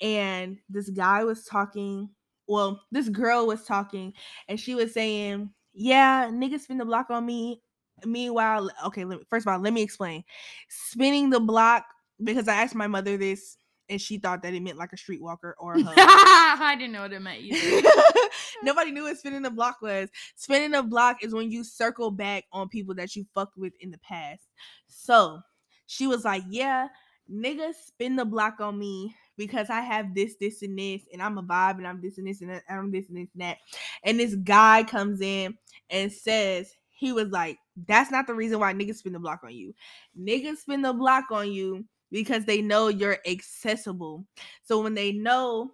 and 0.00 0.58
this 0.68 0.90
guy 0.90 1.24
was 1.24 1.44
talking. 1.44 2.10
Well, 2.48 2.82
this 2.90 3.08
girl 3.08 3.46
was 3.46 3.64
talking, 3.64 4.12
and 4.48 4.58
she 4.58 4.74
was 4.74 4.92
saying, 4.92 5.50
"Yeah, 5.72 6.28
niggas 6.30 6.60
spin 6.60 6.78
the 6.78 6.84
block 6.84 7.10
on 7.10 7.24
me." 7.24 7.62
Meanwhile, 8.04 8.70
okay, 8.86 9.04
let 9.04 9.18
me, 9.18 9.24
first 9.30 9.46
of 9.46 9.52
all, 9.52 9.60
let 9.60 9.72
me 9.72 9.82
explain. 9.82 10.24
Spinning 10.68 11.30
the 11.30 11.40
block 11.40 11.84
because 12.22 12.48
I 12.48 12.54
asked 12.54 12.74
my 12.74 12.88
mother 12.88 13.16
this, 13.16 13.58
and 13.92 14.00
she 14.00 14.16
thought 14.16 14.42
that 14.42 14.54
it 14.54 14.62
meant 14.62 14.78
like 14.78 14.94
a 14.94 14.96
streetwalker 14.96 15.52
or 15.58 15.74
a. 15.74 15.84
I 15.86 16.74
didn't 16.78 16.92
know 16.92 17.02
what 17.02 17.12
it 17.12 17.20
meant 17.20 17.42
either. 17.42 17.88
Nobody 18.62 18.90
knew 18.90 19.02
what 19.02 19.18
spinning 19.18 19.42
the 19.42 19.50
block 19.50 19.82
was. 19.82 20.08
Spinning 20.34 20.70
the 20.70 20.82
block 20.82 21.22
is 21.22 21.34
when 21.34 21.50
you 21.50 21.62
circle 21.62 22.10
back 22.10 22.44
on 22.52 22.70
people 22.70 22.94
that 22.94 23.14
you 23.14 23.26
fucked 23.34 23.58
with 23.58 23.74
in 23.80 23.90
the 23.90 23.98
past. 23.98 24.48
So 24.88 25.40
she 25.86 26.06
was 26.06 26.24
like, 26.24 26.42
Yeah, 26.48 26.88
niggas 27.30 27.74
spin 27.86 28.16
the 28.16 28.24
block 28.24 28.60
on 28.60 28.78
me 28.78 29.14
because 29.36 29.68
I 29.68 29.82
have 29.82 30.14
this, 30.14 30.36
this, 30.40 30.62
and 30.62 30.78
this, 30.78 31.02
and 31.12 31.20
I'm 31.20 31.36
a 31.36 31.42
vibe, 31.42 31.76
and 31.76 31.86
I'm 31.86 32.00
this 32.00 32.16
and 32.16 32.26
this, 32.26 32.40
and 32.40 32.62
I'm 32.70 32.90
this 32.90 33.10
and 33.10 33.18
this 33.18 33.28
and 33.34 33.42
that. 33.42 33.58
And 34.04 34.18
this 34.18 34.34
guy 34.36 34.84
comes 34.84 35.20
in 35.20 35.58
and 35.90 36.10
says, 36.10 36.72
he 36.88 37.12
was 37.12 37.28
like, 37.28 37.58
That's 37.86 38.10
not 38.10 38.26
the 38.26 38.34
reason 38.34 38.58
why 38.58 38.72
niggas 38.72 38.96
spin 38.96 39.12
the 39.12 39.18
block 39.18 39.40
on 39.44 39.54
you. 39.54 39.74
Niggas 40.18 40.58
spin 40.58 40.80
the 40.80 40.94
block 40.94 41.24
on 41.30 41.52
you 41.52 41.84
because 42.12 42.44
they 42.44 42.60
know 42.62 42.88
you're 42.88 43.18
accessible. 43.26 44.24
So 44.62 44.82
when 44.82 44.94
they 44.94 45.12
know 45.12 45.72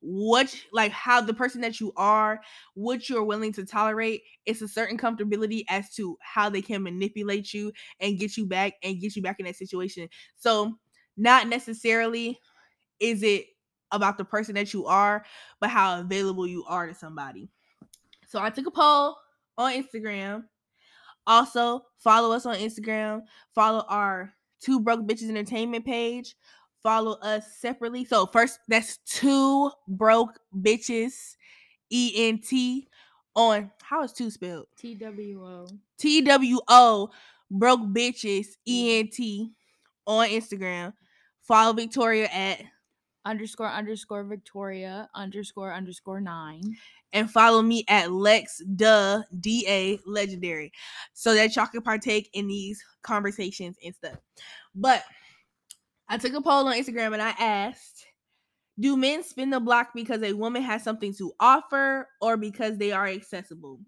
what 0.00 0.54
like 0.72 0.92
how 0.92 1.20
the 1.20 1.32
person 1.32 1.60
that 1.62 1.80
you 1.80 1.90
are 1.96 2.38
what 2.74 3.08
you're 3.08 3.24
willing 3.24 3.52
to 3.52 3.64
tolerate 3.64 4.22
it's 4.44 4.60
a 4.60 4.68
certain 4.68 4.98
comfortability 4.98 5.64
as 5.70 5.92
to 5.94 6.16
how 6.20 6.50
they 6.50 6.60
can 6.60 6.82
manipulate 6.82 7.52
you 7.54 7.72
and 7.98 8.18
get 8.18 8.36
you 8.36 8.46
back 8.46 8.74
and 8.84 9.00
get 9.00 9.16
you 9.16 9.22
back 9.22 9.36
in 9.40 9.46
that 9.46 9.56
situation. 9.56 10.08
So 10.36 10.76
not 11.16 11.48
necessarily 11.48 12.38
is 13.00 13.22
it 13.22 13.46
about 13.90 14.18
the 14.18 14.24
person 14.24 14.54
that 14.54 14.74
you 14.74 14.86
are 14.86 15.24
but 15.60 15.70
how 15.70 16.00
available 16.00 16.46
you 16.46 16.64
are 16.68 16.86
to 16.86 16.94
somebody. 16.94 17.48
So 18.28 18.40
i 18.40 18.50
took 18.50 18.66
a 18.66 18.70
poll 18.70 19.16
on 19.56 19.72
instagram. 19.72 20.44
Also 21.26 21.86
follow 21.98 22.32
us 22.32 22.44
on 22.44 22.56
instagram. 22.56 23.22
Follow 23.54 23.84
our 23.88 24.34
two 24.60 24.80
broke 24.80 25.06
bitches 25.06 25.28
entertainment 25.28 25.84
page 25.84 26.34
follow 26.86 27.14
us 27.14 27.44
separately. 27.58 28.04
So 28.04 28.26
first, 28.26 28.60
that's 28.68 28.98
two 28.98 29.72
broke 29.88 30.38
bitches, 30.56 31.34
E 31.90 32.28
N 32.28 32.38
T, 32.38 32.86
on 33.34 33.72
how 33.82 34.04
is 34.04 34.12
two 34.12 34.30
spelled? 34.30 34.66
TWO. 34.78 35.66
T 35.98 36.22
W 36.22 36.60
O, 36.68 37.10
broke 37.50 37.80
bitches, 37.80 38.46
mm. 38.46 38.56
E 38.66 38.98
N 39.00 39.08
T, 39.10 39.50
on 40.06 40.28
Instagram. 40.28 40.92
Follow 41.42 41.72
Victoria 41.72 42.28
at 42.32 42.62
Underscore 43.26 43.68
underscore 43.68 44.22
Victoria 44.22 45.10
underscore 45.14 45.74
underscore 45.74 46.20
nine. 46.20 46.76
and 47.12 47.30
follow 47.30 47.62
me 47.62 47.84
at 47.88 48.12
Lex 48.12 48.62
Duh 48.76 49.22
D 49.40 49.64
A 49.68 49.98
Legendary, 50.06 50.72
so 51.12 51.34
that 51.34 51.56
y'all 51.56 51.66
can 51.66 51.82
partake 51.82 52.28
in 52.34 52.46
these 52.46 52.82
conversations 53.02 53.76
and 53.84 53.94
stuff. 53.94 54.18
But 54.74 55.02
I 56.08 56.18
took 56.18 56.34
a 56.34 56.40
poll 56.40 56.68
on 56.68 56.74
Instagram 56.76 57.14
and 57.14 57.22
I 57.22 57.30
asked, 57.38 58.04
do 58.78 58.96
men 58.96 59.22
spin 59.22 59.50
the 59.50 59.60
block 59.60 59.88
because 59.94 60.22
a 60.22 60.32
woman 60.32 60.62
has 60.62 60.84
something 60.84 61.14
to 61.14 61.32
offer 61.40 62.08
or 62.20 62.36
because 62.36 62.76
they 62.76 62.92
are 62.92 63.06
accessible? 63.06 63.80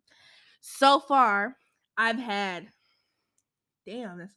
So 0.61 0.99
far, 0.99 1.57
I've 1.97 2.19
had 2.19 2.67
damn, 3.87 4.19
that's 4.19 4.35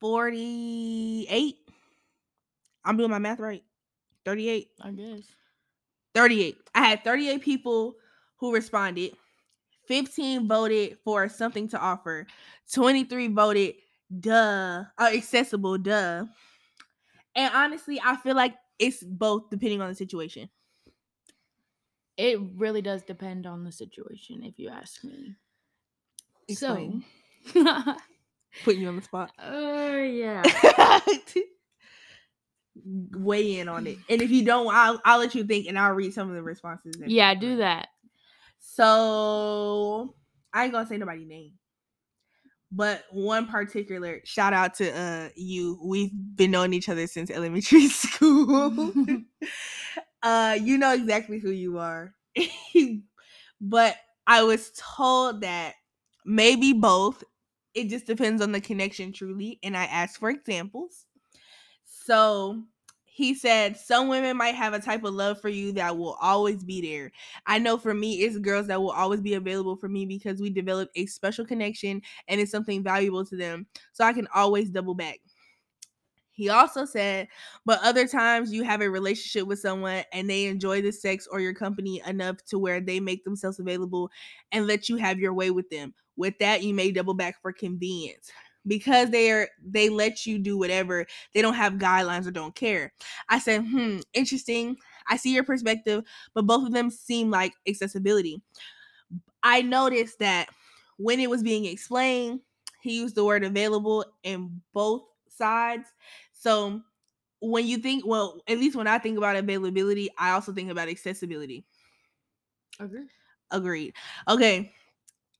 48. 0.00 1.56
I'm 2.84 2.96
doing 2.96 3.10
my 3.10 3.18
math 3.18 3.40
right. 3.40 3.62
38. 4.24 4.68
I 4.82 4.90
guess. 4.92 5.22
38. 6.14 6.56
I 6.74 6.84
had 6.84 7.04
38 7.04 7.42
people 7.42 7.96
who 8.36 8.54
responded. 8.54 9.12
15 9.88 10.48
voted 10.48 10.98
for 11.04 11.28
something 11.28 11.68
to 11.68 11.78
offer. 11.78 12.26
23 12.72 13.28
voted 13.28 13.74
duh, 14.20 14.84
uh, 14.98 15.10
accessible, 15.12 15.78
duh. 15.78 16.24
And 17.36 17.54
honestly, 17.54 18.00
I 18.02 18.16
feel 18.16 18.36
like 18.36 18.54
it's 18.78 19.02
both 19.02 19.50
depending 19.50 19.80
on 19.80 19.88
the 19.88 19.94
situation. 19.94 20.48
It 22.16 22.38
really 22.56 22.80
does 22.80 23.02
depend 23.02 23.46
on 23.46 23.64
the 23.64 23.72
situation, 23.72 24.44
if 24.44 24.58
you 24.58 24.68
ask 24.68 25.02
me. 25.04 25.36
Explain. 26.48 27.04
So, 27.52 27.96
Putting 28.62 28.82
you 28.82 28.88
on 28.88 28.96
the 28.96 29.02
spot. 29.02 29.32
Oh, 29.42 29.96
yeah. 29.96 30.42
Weigh 32.76 33.58
in 33.58 33.68
on 33.68 33.86
it. 33.86 33.98
And 34.08 34.20
if 34.20 34.30
you 34.30 34.44
don't, 34.44 34.74
I'll, 34.74 35.00
I'll 35.04 35.18
let 35.18 35.34
you 35.34 35.44
think 35.44 35.68
and 35.68 35.78
I'll 35.78 35.92
read 35.92 36.12
some 36.12 36.28
of 36.28 36.34
the 36.34 36.42
responses. 36.42 36.96
Yeah, 37.06 37.34
do 37.34 37.58
that. 37.58 37.88
So 38.58 40.14
I 40.52 40.64
ain't 40.64 40.72
gonna 40.72 40.86
say 40.86 40.96
nobody's 40.96 41.28
name. 41.28 41.52
But 42.72 43.04
one 43.12 43.46
particular 43.46 44.20
shout 44.24 44.52
out 44.52 44.74
to 44.74 44.90
uh 44.90 45.28
you. 45.36 45.78
We've 45.84 46.10
been 46.34 46.50
knowing 46.50 46.72
each 46.72 46.88
other 46.88 47.06
since 47.06 47.30
elementary 47.30 47.88
school. 47.88 48.92
uh 50.22 50.58
you 50.60 50.78
know 50.78 50.92
exactly 50.92 51.38
who 51.38 51.50
you 51.50 51.78
are. 51.78 52.14
but 53.60 53.96
I 54.26 54.42
was 54.42 54.72
told 54.76 55.42
that 55.42 55.74
maybe 56.24 56.72
both. 56.72 57.22
It 57.74 57.90
just 57.90 58.06
depends 58.06 58.40
on 58.40 58.52
the 58.52 58.60
connection 58.60 59.12
truly. 59.12 59.58
And 59.62 59.76
I 59.76 59.84
asked 59.84 60.18
for 60.18 60.30
examples. 60.30 61.06
So 62.04 62.62
he 63.06 63.32
said 63.32 63.78
some 63.78 64.08
women 64.08 64.36
might 64.36 64.54
have 64.54 64.74
a 64.74 64.78
type 64.78 65.04
of 65.04 65.14
love 65.14 65.40
for 65.40 65.48
you 65.48 65.72
that 65.72 65.96
will 65.96 66.18
always 66.20 66.62
be 66.62 66.82
there. 66.82 67.10
I 67.46 67.58
know 67.58 67.78
for 67.78 67.94
me, 67.94 68.16
it's 68.16 68.36
girls 68.38 68.66
that 68.66 68.82
will 68.82 68.90
always 68.90 69.22
be 69.22 69.34
available 69.34 69.76
for 69.76 69.88
me 69.88 70.04
because 70.04 70.38
we 70.38 70.50
developed 70.50 70.92
a 70.96 71.06
special 71.06 71.46
connection 71.46 72.02
and 72.28 72.40
it's 72.40 72.50
something 72.50 72.82
valuable 72.82 73.24
to 73.24 73.36
them. 73.36 73.66
So 73.92 74.04
I 74.04 74.12
can 74.12 74.28
always 74.34 74.68
double 74.68 74.94
back. 74.94 75.20
He 76.32 76.50
also 76.50 76.84
said, 76.84 77.28
but 77.64 77.80
other 77.82 78.06
times 78.06 78.52
you 78.52 78.64
have 78.64 78.82
a 78.82 78.90
relationship 78.90 79.46
with 79.46 79.60
someone 79.60 80.02
and 80.12 80.28
they 80.28 80.44
enjoy 80.46 80.82
the 80.82 80.92
sex 80.92 81.26
or 81.30 81.40
your 81.40 81.54
company 81.54 82.02
enough 82.06 82.44
to 82.46 82.58
where 82.58 82.80
they 82.80 83.00
make 83.00 83.24
themselves 83.24 83.60
available 83.60 84.10
and 84.52 84.66
let 84.66 84.90
you 84.90 84.96
have 84.96 85.18
your 85.20 85.32
way 85.32 85.52
with 85.52 85.70
them. 85.70 85.94
With 86.16 86.38
that, 86.40 86.62
you 86.62 86.74
may 86.74 86.90
double 86.90 87.14
back 87.14 87.40
for 87.40 87.52
convenience. 87.52 88.30
Because 88.66 89.10
they 89.10 89.30
are 89.30 89.48
they 89.62 89.88
let 89.88 90.26
you 90.26 90.38
do 90.38 90.56
whatever, 90.56 91.06
they 91.34 91.42
don't 91.42 91.54
have 91.54 91.74
guidelines 91.74 92.26
or 92.26 92.30
don't 92.30 92.54
care. 92.54 92.92
I 93.28 93.38
said, 93.38 93.62
hmm, 93.62 93.98
interesting. 94.14 94.76
I 95.08 95.16
see 95.18 95.34
your 95.34 95.44
perspective, 95.44 96.04
but 96.32 96.46
both 96.46 96.66
of 96.66 96.72
them 96.72 96.90
seem 96.90 97.30
like 97.30 97.52
accessibility. 97.68 98.40
I 99.42 99.62
noticed 99.62 100.18
that 100.20 100.48
when 100.96 101.20
it 101.20 101.28
was 101.28 101.42
being 101.42 101.66
explained, 101.66 102.40
he 102.80 102.96
used 102.98 103.14
the 103.14 103.24
word 103.24 103.44
available 103.44 104.04
in 104.22 104.60
both 104.72 105.02
sides. 105.28 105.88
So 106.32 106.80
when 107.40 107.66
you 107.66 107.78
think, 107.78 108.06
well, 108.06 108.40
at 108.48 108.58
least 108.58 108.76
when 108.76 108.86
I 108.86 108.98
think 108.98 109.18
about 109.18 109.36
availability, 109.36 110.08
I 110.18 110.30
also 110.30 110.52
think 110.52 110.70
about 110.70 110.88
accessibility. 110.88 111.66
Agree. 112.80 113.06
Agreed. 113.50 113.94
Okay. 114.28 114.72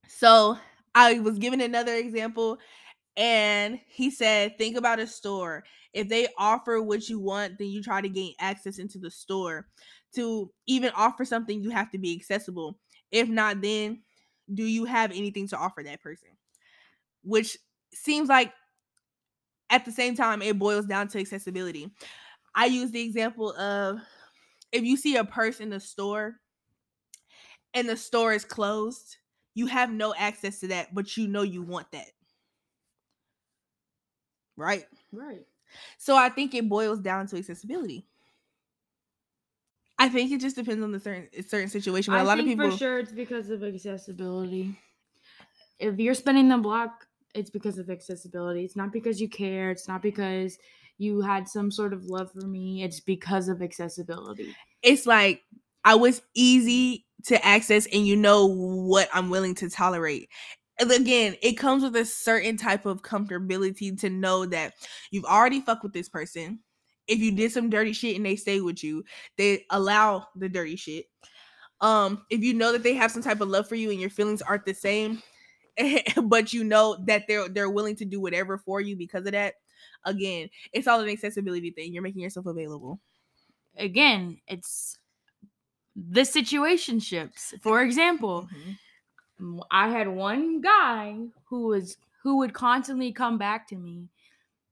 So 0.09 0.59
I 0.95 1.21
was 1.21 1.39
given 1.39 1.61
another 1.61 1.95
example, 1.95 2.59
and 3.17 3.79
he 3.87 4.11
said, 4.11 4.59
think 4.59 4.77
about 4.77 4.99
a 4.99 5.07
store. 5.07 5.65
If 5.93 6.09
they 6.09 6.29
offer 6.37 6.83
what 6.83 7.09
you 7.09 7.21
want, 7.21 7.59
then 7.59 7.69
you 7.69 7.83
try 7.83 8.01
to 8.01 8.09
gain 8.09 8.35
access 8.41 8.79
into 8.79 8.99
the 8.99 9.11
store. 9.11 9.69
To 10.15 10.51
even 10.67 10.93
offer 10.95 11.25
something, 11.25 11.61
you 11.61 11.71
have 11.71 11.91
to 11.91 11.99
be 11.99 12.15
accessible. 12.15 12.79
If 13.11 13.29
not, 13.29 13.61
then 13.61 14.03
do 14.53 14.65
you 14.65 14.85
have 14.85 15.11
anything 15.11 15.49
to 15.49 15.57
offer 15.57 15.83
that 15.83 16.03
person? 16.03 16.29
Which 17.23 17.57
seems 17.93 18.29
like 18.29 18.53
at 19.71 19.85
the 19.85 19.93
same 19.93 20.15
time, 20.15 20.43
it 20.43 20.59
boils 20.59 20.87
down 20.87 21.09
to 21.09 21.21
accessibility. 21.21 21.91
I 22.55 22.67
use 22.67 22.91
the 22.91 23.03
example 23.03 23.57
of 23.57 24.01
if 24.71 24.85
you 24.85 24.97
see 24.97 25.17
a 25.17 25.25
purse 25.25 25.61
in 25.61 25.71
the 25.71 25.81
store 25.81 26.37
and 27.73 27.89
the 27.89 27.97
store 27.97 28.33
is 28.33 28.45
closed, 28.45 29.17
you 29.55 29.67
have 29.67 29.91
no 29.91 30.15
access 30.17 30.61
to 30.61 30.69
that, 30.69 30.95
but 30.95 31.17
you 31.17 31.27
know 31.27 31.43
you 31.43 31.63
want 31.63 31.91
that. 31.93 32.09
Right? 34.57 34.85
Right. 35.13 35.43
So 35.99 36.17
I 36.17 36.29
think 36.29 36.55
it 36.55 36.69
boils 36.69 37.01
down 37.01 37.27
to 37.29 37.39
accessibility. 37.39 38.07
I 39.99 40.09
think 40.09 40.33
it 40.33 40.41
just 40.41 40.57
depends 40.57 40.83
on 40.83 40.93
the 40.93 41.01
certain 41.01 41.29
eh, 41.35 41.43
certain 41.47 41.69
situation. 41.69 42.13
But 42.13 42.19
I 42.19 42.23
a 42.23 42.25
lot 42.25 42.39
of 42.39 42.45
people 42.45 42.71
for 42.71 42.77
sure 42.77 42.99
it's 42.99 43.13
because 43.13 43.51
of 43.51 43.63
accessibility. 43.63 44.79
If 45.79 45.99
you're 45.99 46.15
spending 46.15 46.49
the 46.49 46.59
block, 46.59 47.07
it's 47.35 47.51
because 47.51 47.79
of 47.79 47.91
accessibility. 47.91 48.65
It's 48.65 48.77
not 48.77 48.93
because 48.93 49.21
you 49.21 49.29
care. 49.29 49.71
It's 49.71 49.89
not 49.89 50.03
because 50.03 50.59
you 50.99 51.21
had 51.21 51.49
some 51.49 51.71
sort 51.71 51.93
of 51.93 52.05
love 52.05 52.31
for 52.33 52.47
me. 52.47 52.83
It's 52.83 53.01
because 53.01 53.49
of 53.49 53.63
accessibility. 53.63 54.55
it's 54.83 55.07
like 55.07 55.43
I 55.85 55.95
was 55.95 56.23
easy 56.35 57.07
to 57.27 57.45
access 57.45 57.87
and 57.93 58.07
you 58.07 58.17
know 58.17 58.47
what 58.47 59.09
I'm 59.13 59.31
willing 59.31 59.55
to 59.57 59.71
tolerate. 59.71 60.29
Again, 60.81 61.37
it 61.43 61.53
comes 61.53 61.83
with 61.85 61.95
a 61.97 62.05
certain 62.05 62.57
type 62.57 62.85
of 62.87 63.03
comfortability 63.03 63.99
to 64.01 64.11
know 64.11 64.45
that 64.47 64.75
you've 65.11 65.25
already 65.25 65.61
fucked 65.61 65.85
with 65.85 65.93
this 65.93 66.09
person. 66.09 66.61
If 67.07 67.19
you 67.21 67.33
did 67.33 67.53
some 67.53 67.71
dirty 67.71 67.93
shit 67.93 68.17
and 68.17 68.25
they 68.27 68.37
stay 68.37 68.61
with 68.61 68.83
you, 68.83 69.05
they 69.37 69.65
allow 69.71 70.27
the 70.35 70.49
dirty 70.49 70.77
shit. 70.77 71.07
Um, 71.81 72.25
if 72.31 72.41
you 72.43 72.55
know 72.55 72.73
that 72.73 72.83
they 72.83 72.95
have 72.95 73.11
some 73.11 73.23
type 73.23 73.41
of 73.41 73.49
love 73.49 73.69
for 73.69 73.75
you 73.75 73.91
and 73.91 74.01
your 74.01 74.11
feelings 74.11 74.43
aren't 74.43 74.65
the 74.65 74.75
same, 74.75 75.23
but 76.25 76.53
you 76.53 76.65
know 76.65 76.97
that 77.07 77.25
they're 77.29 77.49
they're 77.49 77.71
willing 77.71 77.97
to 77.97 78.05
do 78.05 78.21
whatever 78.21 78.59
for 78.59 78.81
you 78.81 78.97
because 78.97 79.27
of 79.27 79.33
that. 79.33 79.55
Again, 80.05 80.49
it's 80.73 80.87
all 80.87 81.01
an 81.01 81.09
accessibility 81.09 81.71
thing. 81.71 81.93
You're 81.93 82.03
making 82.03 82.23
yourself 82.23 82.47
available. 82.47 83.01
Again, 83.77 84.41
it's 84.47 84.99
the 85.97 86.23
situationships. 86.23 87.61
For 87.63 87.83
example, 87.83 88.49
Mhm. 88.53 88.79
I 89.71 89.89
had 89.89 90.09
one 90.09 90.61
guy 90.61 91.17
who 91.49 91.67
was 91.69 91.97
who 92.23 92.39
would 92.39 92.55
constantly 92.55 93.13
come 93.13 93.37
back 93.39 93.69
to 93.69 93.77
me 93.77 94.09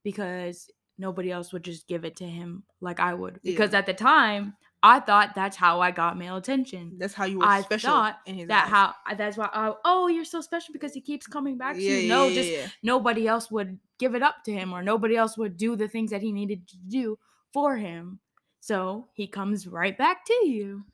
because 0.05 0.71
nobody 0.99 1.31
else 1.31 1.53
would 1.53 1.65
just 1.65 1.87
give 1.87 2.05
it 2.05 2.17
to 2.17 2.25
him 2.25 2.63
like 2.81 3.01
I 3.01 3.15
would. 3.15 3.41
Because 3.43 3.73
Yeah. 3.73 3.79
at 3.79 3.87
the 3.87 3.95
time, 3.95 4.55
I 4.83 4.99
thought 5.01 5.35
that's 5.35 5.57
how 5.57 5.81
I 5.81 5.91
got 5.91 6.19
male 6.19 6.37
attention. 6.37 6.97
That's 6.99 7.15
how 7.15 7.25
you 7.25 7.39
were 7.39 7.45
I 7.47 7.63
special 7.63 7.91
thought 7.91 8.19
That 8.49 8.69
how 8.69 8.95
that's 9.17 9.37
why 9.37 9.49
I, 9.53 9.73
oh 9.85 10.09
you're 10.09 10.25
so 10.25 10.41
special 10.41 10.73
because 10.73 10.93
he 10.95 11.01
keeps 11.01 11.27
coming 11.27 11.57
back 11.57 11.77
to 11.77 11.83
you. 11.83 11.99
yeah, 11.99 12.09
no, 12.09 12.29
yeah, 12.29 12.35
just 12.35 12.51
yeah. 12.51 12.67
nobody 12.83 13.29
else 13.29 13.51
would 13.51 13.79
give 13.99 14.15
it 14.15 14.23
up 14.23 14.43
to 14.45 14.53
him 14.53 14.73
or 14.73 14.83
nobody 14.83 15.17
else 15.17 15.39
would 15.39 15.57
do 15.57 15.77
the 15.77 15.89
things 15.89 16.11
that 16.11 16.23
he 16.23 16.33
needed 16.33 16.67
to 16.69 16.77
do 16.89 17.19
for 17.53 17.77
him. 17.77 18.19
So 18.61 19.09
he 19.15 19.27
comes 19.29 19.67
right 19.67 19.97
back 19.97 20.25
to 20.27 20.47
you. 20.47 20.85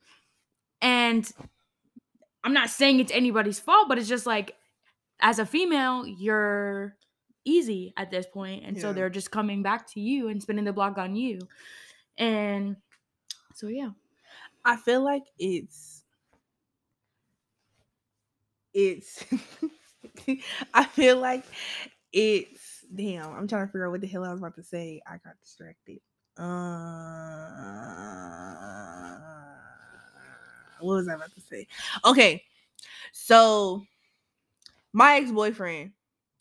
And 0.83 1.31
I'm 2.49 2.55
not 2.55 2.71
saying 2.71 2.99
it's 2.99 3.13
anybody's 3.13 3.61
fault, 3.61 3.91
but 3.91 3.99
it's 3.99 4.09
just 4.09 4.25
like 4.25 4.55
as 5.21 5.39
a 5.39 5.45
female, 5.45 6.07
you're 6.07 6.97
easy 7.45 7.93
at 7.99 8.11
this 8.11 8.25
point, 8.25 8.65
And 8.65 8.81
so 8.81 8.95
they're 8.95 9.11
just 9.11 9.31
coming 9.31 9.63
back 9.63 9.87
to 9.93 10.01
you 10.01 10.29
and 10.29 10.41
spinning 10.41 10.65
the 10.65 10.73
block 10.73 10.97
on 10.97 11.15
you. 11.15 11.41
And 12.17 12.77
so 13.55 13.69
yeah. 13.69 13.91
I 14.65 14.77
feel 14.77 15.05
like 15.05 15.25
it's 15.39 16.05
it's 18.73 19.23
I 20.73 20.85
feel 20.85 21.19
like 21.19 21.45
it's 22.15 22.83
damn, 22.95 23.31
I'm 23.35 23.47
trying 23.47 23.67
to 23.67 23.67
figure 23.67 23.89
out 23.89 23.91
what 23.91 24.01
the 24.01 24.07
hell 24.07 24.25
I 24.25 24.31
was 24.31 24.41
about 24.41 24.55
to 24.55 24.63
say. 24.63 25.03
I 25.07 25.19
got 25.19 25.39
distracted. 25.43 25.99
Uh 26.39 27.08
what 30.81 30.97
was 30.97 31.09
I 31.09 31.15
about 31.15 31.35
to 31.35 31.41
say? 31.41 31.67
Okay. 32.05 32.43
So 33.13 33.85
my 34.93 35.17
ex-boyfriend, 35.17 35.93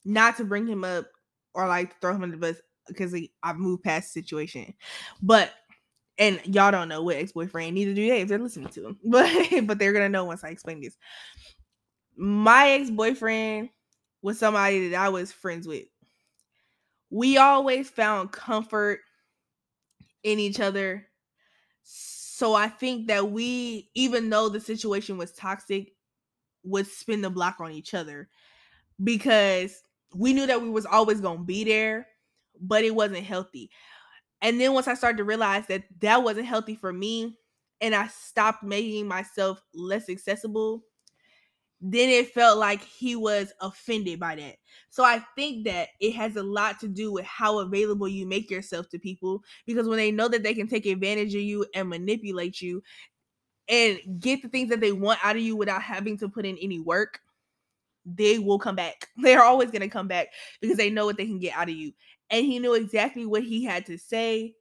not 0.06 0.38
to 0.38 0.46
bring 0.46 0.68
him 0.68 0.84
up 0.84 1.08
or 1.54 1.68
like 1.68 2.00
throw 2.00 2.16
him 2.16 2.24
in 2.24 2.32
the 2.32 2.38
bus 2.38 2.58
because 2.88 3.16
I've 3.44 3.58
moved 3.58 3.84
past 3.84 4.14
the 4.14 4.22
situation. 4.22 4.74
But 5.22 5.52
and 6.18 6.40
y'all 6.46 6.72
don't 6.72 6.90
know 6.90 7.04
what 7.04 7.18
ex-boyfriend, 7.18 7.76
neither 7.76 7.94
do 7.94 8.08
they 8.08 8.22
if 8.22 8.28
they're 8.28 8.40
listening 8.40 8.70
to 8.70 8.88
him. 8.88 9.00
But 9.06 9.32
but 9.64 9.80
they're 9.80 9.94
gonna 9.94 10.10
know 10.10 10.26
once 10.26 10.44
I 10.44 10.50
explain 10.50 10.82
this. 10.82 10.98
My 12.16 12.72
ex-boyfriend 12.72 13.70
was 14.22 14.40
somebody 14.40 14.90
that 14.90 15.00
I 15.00 15.10
was 15.10 15.32
friends 15.32 15.68
with. 15.68 15.86
We 17.10 17.38
always 17.38 17.90
found 17.90 18.32
comfort 18.32 19.00
in 20.24 20.40
each 20.40 20.60
other. 20.60 21.08
So 22.38 22.54
I 22.54 22.68
think 22.68 23.08
that 23.08 23.32
we, 23.32 23.90
even 23.96 24.30
though 24.30 24.48
the 24.48 24.60
situation 24.60 25.18
was 25.18 25.32
toxic, 25.34 25.96
would 26.64 26.86
spin 26.86 27.22
the 27.22 27.32
block 27.32 27.58
on 27.60 27.72
each 27.72 27.96
other 27.96 28.30
because 29.04 29.84
we 30.16 30.34
knew 30.34 30.46
that 30.48 30.62
we 30.62 30.70
was 30.70 30.86
always 30.86 31.22
gonna 31.22 31.44
be 31.44 31.64
there, 31.64 32.08
but 32.62 32.84
it 32.84 32.96
wasn't 32.96 33.26
healthy. 33.26 33.72
And 34.42 34.62
then 34.62 34.74
once 34.74 34.88
I 34.88 34.94
started 34.96 35.18
to 35.18 35.24
realize 35.24 35.68
that 35.68 35.86
that 36.02 36.24
wasn't 36.24 36.48
healthy 36.48 36.76
for 36.76 36.94
me, 36.94 37.40
and 37.82 37.96
I 37.96 38.08
stopped 38.08 38.64
making 38.64 39.08
myself 39.08 39.64
less 39.74 40.10
accessible, 40.10 40.84
then 41.80 42.10
it 42.10 42.34
felt 42.34 42.58
like 42.58 42.82
he 42.82 43.16
was 43.16 43.54
offended 43.62 44.20
by 44.20 44.36
that. 44.36 44.56
So 44.90 45.04
I 45.04 45.22
think 45.36 45.66
that 45.66 45.90
it 46.00 46.14
has 46.16 46.36
a 46.36 46.44
lot 46.44 46.80
to 46.80 46.88
do 46.88 47.12
with 47.12 47.26
how 47.26 47.60
available 47.60 48.08
you 48.08 48.26
make 48.26 48.50
yourself 48.50 48.90
to 48.90 49.00
people 49.00 49.44
because 49.66 49.88
when 49.88 49.98
they 49.98 50.12
know 50.12 50.28
that 50.28 50.42
they 50.44 50.54
can 50.54 50.68
take 50.68 50.86
advantage 50.86 51.36
of 51.36 51.42
you 51.42 51.66
and 51.76 51.90
manipulate 51.90 52.62
you 52.62 52.82
and 53.70 54.00
get 54.20 54.42
the 54.42 54.50
things 54.50 54.70
that 54.70 54.80
they 54.80 54.92
want 54.92 55.24
out 55.24 55.36
of 55.36 55.42
you 55.42 55.56
without 55.56 55.84
having 55.84 56.18
to 56.18 56.30
put 56.30 56.46
in 56.46 56.58
any 56.60 56.80
work, 56.80 57.20
they 58.06 58.40
will 58.40 58.60
come 58.60 58.76
back. 58.76 59.08
They're 59.18 59.44
always 59.44 59.70
going 59.70 59.82
to 59.82 59.90
come 59.90 60.08
back 60.08 60.30
because 60.62 60.78
they 60.78 60.90
know 60.90 61.06
what 61.06 61.18
they 61.18 61.26
can 61.26 61.40
get 61.40 61.56
out 61.56 61.70
of 61.70 61.76
you. 61.76 61.92
And 62.30 62.46
he 62.46 62.60
knew 62.60 62.74
exactly 62.74 63.26
what 63.26 63.44
he 63.44 63.64
had 63.64 63.86
to 63.88 63.98
say, 63.98 64.56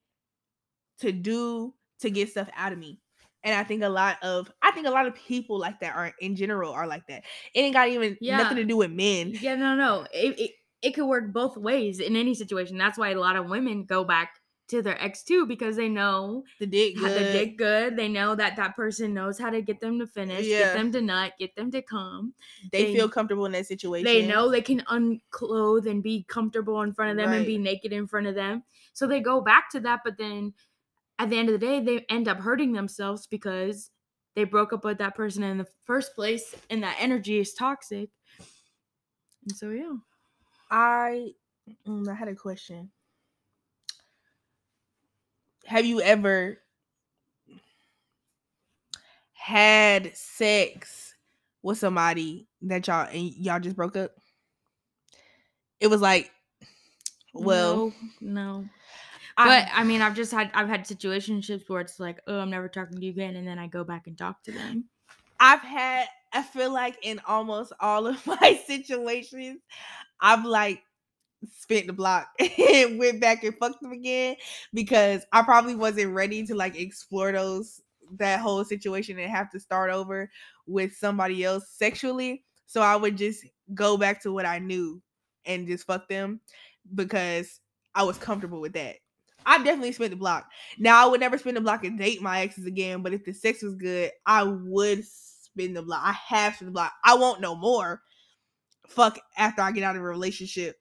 to 1.01 1.13
do, 1.13 1.75
to 2.01 2.11
get 2.11 2.29
stuff 2.31 2.49
out 2.57 2.73
of 2.73 2.79
me. 2.79 3.01
And 3.47 3.55
I 3.55 3.63
think 3.63 3.85
a 3.85 3.89
lot 3.89 4.17
of 4.23 4.51
I 4.61 4.73
think 4.73 4.89
a 4.89 4.91
lot 4.91 5.07
of 5.07 5.15
people 5.15 5.57
like 5.59 5.79
that 5.81 5.95
are 5.95 6.13
in 6.21 6.35
general 6.35 6.73
are 6.73 6.87
like 6.87 7.07
that. 7.07 7.23
It 7.55 7.61
ain't 7.61 7.75
got 7.75 7.89
even 7.89 8.17
Yeah. 8.21 8.39
nothing 8.39 8.57
to 8.57 8.65
do 8.65 8.77
with 8.77 8.91
men. 8.91 9.35
Yeah, 9.41 9.55
no, 9.55 9.77
no. 9.77 10.05
It, 10.13 10.39
it 10.39 10.51
it 10.83 10.91
could 10.95 11.07
work 11.07 11.33
both 11.33 11.57
ways 11.57 12.01
in 12.01 12.17
any 12.17 12.35
situation. 12.35 12.77
That's 12.77 12.99
why 12.99 13.11
a 13.11 13.19
lot 13.21 13.37
of 13.37 13.49
women 13.49 13.85
go 13.85 14.03
back 14.05 14.35
to 14.69 14.83
their 14.83 15.01
ex 15.01 15.23
too 15.23 15.47
because 15.47 15.77
they 15.77 15.89
know 15.89 16.43
The 16.59 16.67
dick 16.67 16.97
good. 16.97 17.13
the 17.13 17.33
dick 17.33 17.57
good. 17.57 17.97
They 17.97 18.09
know 18.09 18.35
that 18.35 18.57
that 18.57 18.75
person 18.75 19.15
knows 19.15 19.39
how 19.39 19.51
to 19.51 19.63
get 19.63 19.79
them 19.81 20.01
to 20.01 20.09
finish, 20.09 20.45
Yeah. 20.45 20.59
get 20.59 20.75
them 20.75 20.91
to 20.91 21.01
nut, 21.01 21.35
get 21.39 21.55
them 21.55 21.71
to 21.71 21.83
come. 21.83 22.35
they, 22.73 22.87
they- 22.87 22.95
feel 22.97 23.09
comfortable 23.09 23.47
in 23.47 23.53
that 23.53 23.67
situation. 23.67 24.05
They 24.05 24.27
know 24.27 24.51
they 24.51 24.61
can 24.61 24.83
unclothe 24.89 25.87
and 25.87 26.03
be 26.03 26.25
comfortable 26.29 26.83
in 26.83 26.93
front 26.93 27.13
of 27.13 27.17
them 27.17 27.33
and 27.33 27.47
be 27.47 27.59
naked 27.59 27.93
in 27.93 28.09
front 28.09 28.27
of 28.27 28.35
them. 28.35 28.65
So 28.93 29.07
they 29.07 29.21
go 29.21 29.41
back 29.41 29.71
to 29.71 29.81
that, 29.81 30.01
but 30.05 30.19
then 30.19 30.53
at 31.19 31.31
the 31.31 31.39
end 31.39 31.49
of 31.49 31.59
the 31.59 31.67
day, 31.67 31.81
they 31.81 32.05
end 32.09 32.29
up 32.29 32.39
hurting 32.39 32.73
themselves 32.73 33.27
because 33.27 33.91
they 34.35 34.45
broke 34.45 34.73
up 34.73 34.85
with 34.85 34.99
that 34.99 35.15
person 35.15 35.43
in 35.43 35.59
the 35.59 35.67
first 35.85 36.15
place 36.15 36.55
and 36.69 36.83
that 36.83 36.97
energy 37.01 37.39
is 37.39 37.55
toxic. 37.55 38.11
And 39.49 39.57
so 39.57 39.71
yeah. 39.71 39.95
I 40.71 41.33
mm, 41.87 42.09
I 42.09 42.15
had 42.15 42.29
a 42.29 42.35
question. 42.35 42.91
Have 45.65 45.87
you 45.87 46.01
ever 46.01 46.59
had 49.33 50.17
sex 50.17 51.15
with 51.63 51.79
somebody 51.79 52.47
that 52.63 52.87
y'all 52.87 53.09
and 53.09 53.33
y'all 53.35 53.61
just 53.61 53.77
broke 53.77 53.97
up? 53.97 54.13
It 55.81 55.89
was 55.89 56.01
like, 56.01 56.31
well, 57.33 57.93
no, 58.21 58.61
no. 58.61 58.69
But 59.43 59.69
I 59.73 59.85
mean, 59.85 60.03
I've 60.03 60.17
just 60.17 60.33
had 60.33 60.51
I've 60.55 60.69
had 60.69 60.85
situationships 60.85 61.69
where 61.69 61.81
it's 61.81 62.01
like, 62.01 62.21
oh, 62.27 62.39
I'm 62.39 62.51
never 62.51 62.69
talking 62.69 62.99
to 62.99 63.05
you 63.05 63.11
again, 63.11 63.37
and 63.37 63.47
then 63.47 63.59
I 63.59 63.67
go 63.67 63.85
back 63.85 64.07
and 64.07 64.17
talk 64.17 64.43
to 64.45 64.53
them. 64.53 64.87
I've 65.39 65.61
had 65.61 66.07
I 66.33 66.43
feel 66.43 66.73
like 66.73 66.99
in 67.03 67.21
almost 67.27 67.73
all 67.81 68.07
of 68.07 68.27
my 68.41 68.61
situations, 68.67 69.61
I've 70.21 70.45
like 70.45 70.83
spent 71.53 71.87
the 71.87 71.93
block 71.93 72.29
and 72.41 72.99
went 72.99 73.21
back 73.21 73.45
and 73.45 73.57
fucked 73.57 73.83
them 73.83 73.93
again 73.93 74.37
because 74.73 75.25
I 75.33 75.43
probably 75.43 75.75
wasn't 75.75 76.15
ready 76.15 76.47
to 76.47 76.55
like 76.55 76.79
explore 76.79 77.33
those 77.33 77.81
that 78.19 78.41
whole 78.41 78.65
situation 78.65 79.19
and 79.19 79.31
have 79.31 79.51
to 79.51 79.61
start 79.61 79.91
over 79.91 80.31
with 80.67 80.95
somebody 80.95 81.45
else 81.45 81.69
sexually. 81.71 82.45
So 82.67 82.81
I 82.81 82.97
would 82.97 83.17
just 83.17 83.45
go 83.75 83.97
back 83.97 84.23
to 84.23 84.33
what 84.33 84.47
I 84.47 84.59
knew 84.59 85.03
and 85.45 85.67
just 85.67 85.87
fuck 85.87 86.09
them 86.09 86.41
because 86.95 87.61
I 87.95 88.05
was 88.05 88.19
comfortable 88.19 88.61
with 88.61 88.75
that. 88.75 88.97
I 89.47 89.59
definitely 89.59 89.93
spent 89.93 90.11
the 90.11 90.17
block. 90.17 90.51
Now 90.79 91.03
I 91.07 91.09
would 91.11 91.21
never 91.21 91.39
spend 91.39 91.57
the 91.57 91.61
block 91.63 91.85
and 91.85 91.99
date 91.99 92.21
my 92.21 92.41
exes 92.41 92.67
again, 92.67 93.01
but 93.03 93.15
if 93.15 93.25
the 93.25 93.33
sex 93.33 93.63
was 93.63 93.77
good, 93.77 94.11
I 94.27 94.43
would 94.43 95.05
spend 95.05 95.77
the 95.77 95.83
block. 95.83 96.03
I 96.05 96.13
have 96.13 96.55
spent 96.57 96.67
the 96.67 96.73
block. 96.73 96.93
I 97.05 97.15
won't 97.15 97.41
no 97.41 97.55
more. 97.55 98.03
Fuck 98.89 99.19
after 99.39 99.63
I 99.63 99.71
get 99.73 99.85
out 99.85 99.97
of 99.97 100.03
a 100.03 100.05
relationship. 100.05 100.77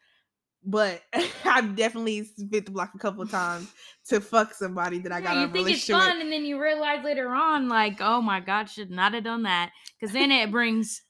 but 0.64 1.04
I've 1.46 1.76
definitely 1.76 2.24
spent 2.24 2.66
the 2.66 2.72
block 2.72 2.92
a 2.96 2.98
couple 2.98 3.22
of 3.22 3.30
times 3.30 3.72
to 4.10 4.20
fuck 4.20 4.52
somebody 4.54 4.98
that 5.00 5.12
I 5.12 5.22
got 5.22 5.36
Yeah, 5.36 5.44
a 5.44 5.48
you 5.48 5.54
think 5.54 5.70
it's 5.70 5.88
fun, 5.88 6.16
with. 6.18 6.24
and 6.24 6.32
then 6.32 6.44
you 6.44 6.60
realize 6.60 7.04
later 7.04 7.30
on, 7.30 7.70
like, 7.70 7.98
oh 8.00 8.20
my 8.22 8.40
god, 8.40 8.68
should 8.70 8.90
not 8.90 9.14
have 9.14 9.24
done 9.24 9.44
that, 9.44 9.72
because 10.00 10.12
then 10.14 10.32
it 10.32 10.50
brings 10.52 11.04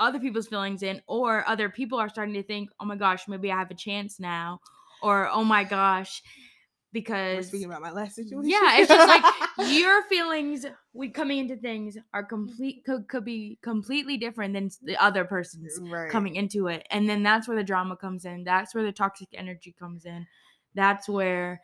other 0.00 0.18
people's 0.18 0.46
feelings 0.48 0.82
in, 0.82 1.02
or 1.06 1.46
other 1.46 1.68
people 1.68 1.98
are 1.98 2.08
starting 2.08 2.32
to 2.34 2.42
think, 2.42 2.70
oh 2.80 2.86
my 2.86 2.96
gosh, 2.96 3.28
maybe 3.28 3.52
I 3.52 3.58
have 3.58 3.70
a 3.70 3.74
chance 3.74 4.18
now, 4.18 4.60
or 5.02 5.28
oh 5.28 5.44
my 5.44 5.64
gosh, 5.64 6.22
We're 6.90 7.00
because 7.00 7.48
speaking 7.48 7.66
about 7.66 7.82
my 7.82 7.90
last 7.90 8.16
situation. 8.16 8.48
yeah, 8.48 8.78
it's 8.78 8.88
just 8.88 9.08
like 9.08 9.24
your 9.70 10.02
feelings 10.04 10.64
we 10.94 11.10
coming 11.10 11.38
into 11.38 11.56
things 11.56 11.98
are 12.14 12.24
complete 12.24 12.84
could, 12.84 13.08
could 13.08 13.24
be 13.24 13.58
completely 13.62 14.16
different 14.16 14.54
than 14.54 14.70
the 14.82 14.96
other 14.96 15.24
person's 15.24 15.78
right. 15.82 16.10
coming 16.10 16.36
into 16.36 16.68
it. 16.68 16.86
And 16.90 17.08
then 17.08 17.22
that's 17.22 17.46
where 17.46 17.56
the 17.56 17.64
drama 17.64 17.96
comes 17.96 18.24
in. 18.24 18.42
That's 18.42 18.74
where 18.74 18.84
the 18.84 18.92
toxic 18.92 19.28
energy 19.34 19.74
comes 19.78 20.06
in. 20.06 20.26
That's 20.74 21.08
where 21.08 21.60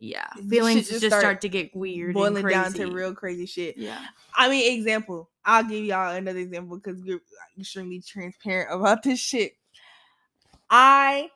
yeah, 0.00 0.28
feelings 0.50 0.88
just 0.88 1.00
just, 1.00 1.06
start 1.06 1.20
start 1.20 1.40
to 1.42 1.48
get 1.48 1.74
weird 1.74 2.14
boiling 2.14 2.36
and 2.36 2.44
crazy. 2.44 2.60
down 2.60 2.72
to 2.72 2.86
real 2.94 3.14
crazy 3.14 3.46
shit. 3.46 3.76
Yeah. 3.76 4.04
I 4.34 4.48
mean, 4.48 4.76
example. 4.76 5.30
I'll 5.44 5.64
give 5.64 5.84
y'all 5.84 6.14
another 6.14 6.38
example 6.40 6.78
because 6.78 7.00
you're 7.04 7.20
extremely 7.58 8.00
transparent 8.00 8.70
about 8.72 9.02
this 9.02 9.20
shit. 9.20 9.52
I, 10.68 11.30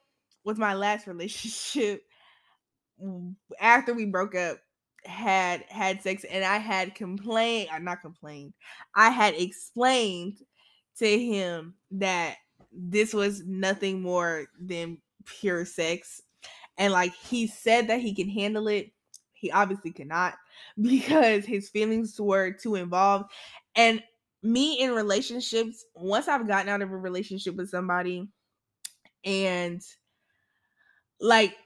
with 0.45 0.59
my 0.59 0.75
last 0.75 1.07
relationship, 1.07 2.03
after 3.61 3.95
we 3.95 4.07
broke 4.07 4.35
up, 4.35 4.59
had 5.05 5.65
had 5.69 6.03
sex 6.03 6.25
and 6.25 6.45
I 6.45 6.59
had 6.59 6.95
complained, 6.95 7.71
uh, 7.73 7.79
not 7.79 8.01
complained, 8.01 8.53
I 8.95 9.11
had 9.11 9.35
explained 9.35 10.39
to 10.99 11.07
him 11.19 11.75
that 11.93 12.37
this 12.73 13.15
was 13.15 13.45
nothing 13.45 14.03
more 14.03 14.47
than 14.61 14.99
pure 15.25 15.65
sex. 15.65 16.23
And 16.77 16.93
like 16.93 17.15
he 17.15 17.47
said 17.47 17.89
that 17.89 18.01
he 18.01 18.15
can 18.15 18.29
handle 18.29 18.69
it. 18.69 18.93
He 19.33 19.51
obviously 19.53 19.93
cannot 19.93 20.35
because 20.81 21.45
his 21.45 21.69
feelings 21.69 22.21
were 22.21 22.51
too 22.53 22.75
involved. 22.75 23.31
And 23.77 24.03
me 24.43 24.81
in 24.81 24.93
relationships, 24.93 25.85
once 25.95 26.29
I've 26.29 26.49
gotten 26.49 26.69
out 26.69 26.83
of 26.83 26.91
a 26.91 26.97
relationship 26.97 27.57
with 27.57 27.71
somebody 27.71 28.29
and 29.25 29.83
like 31.21 31.57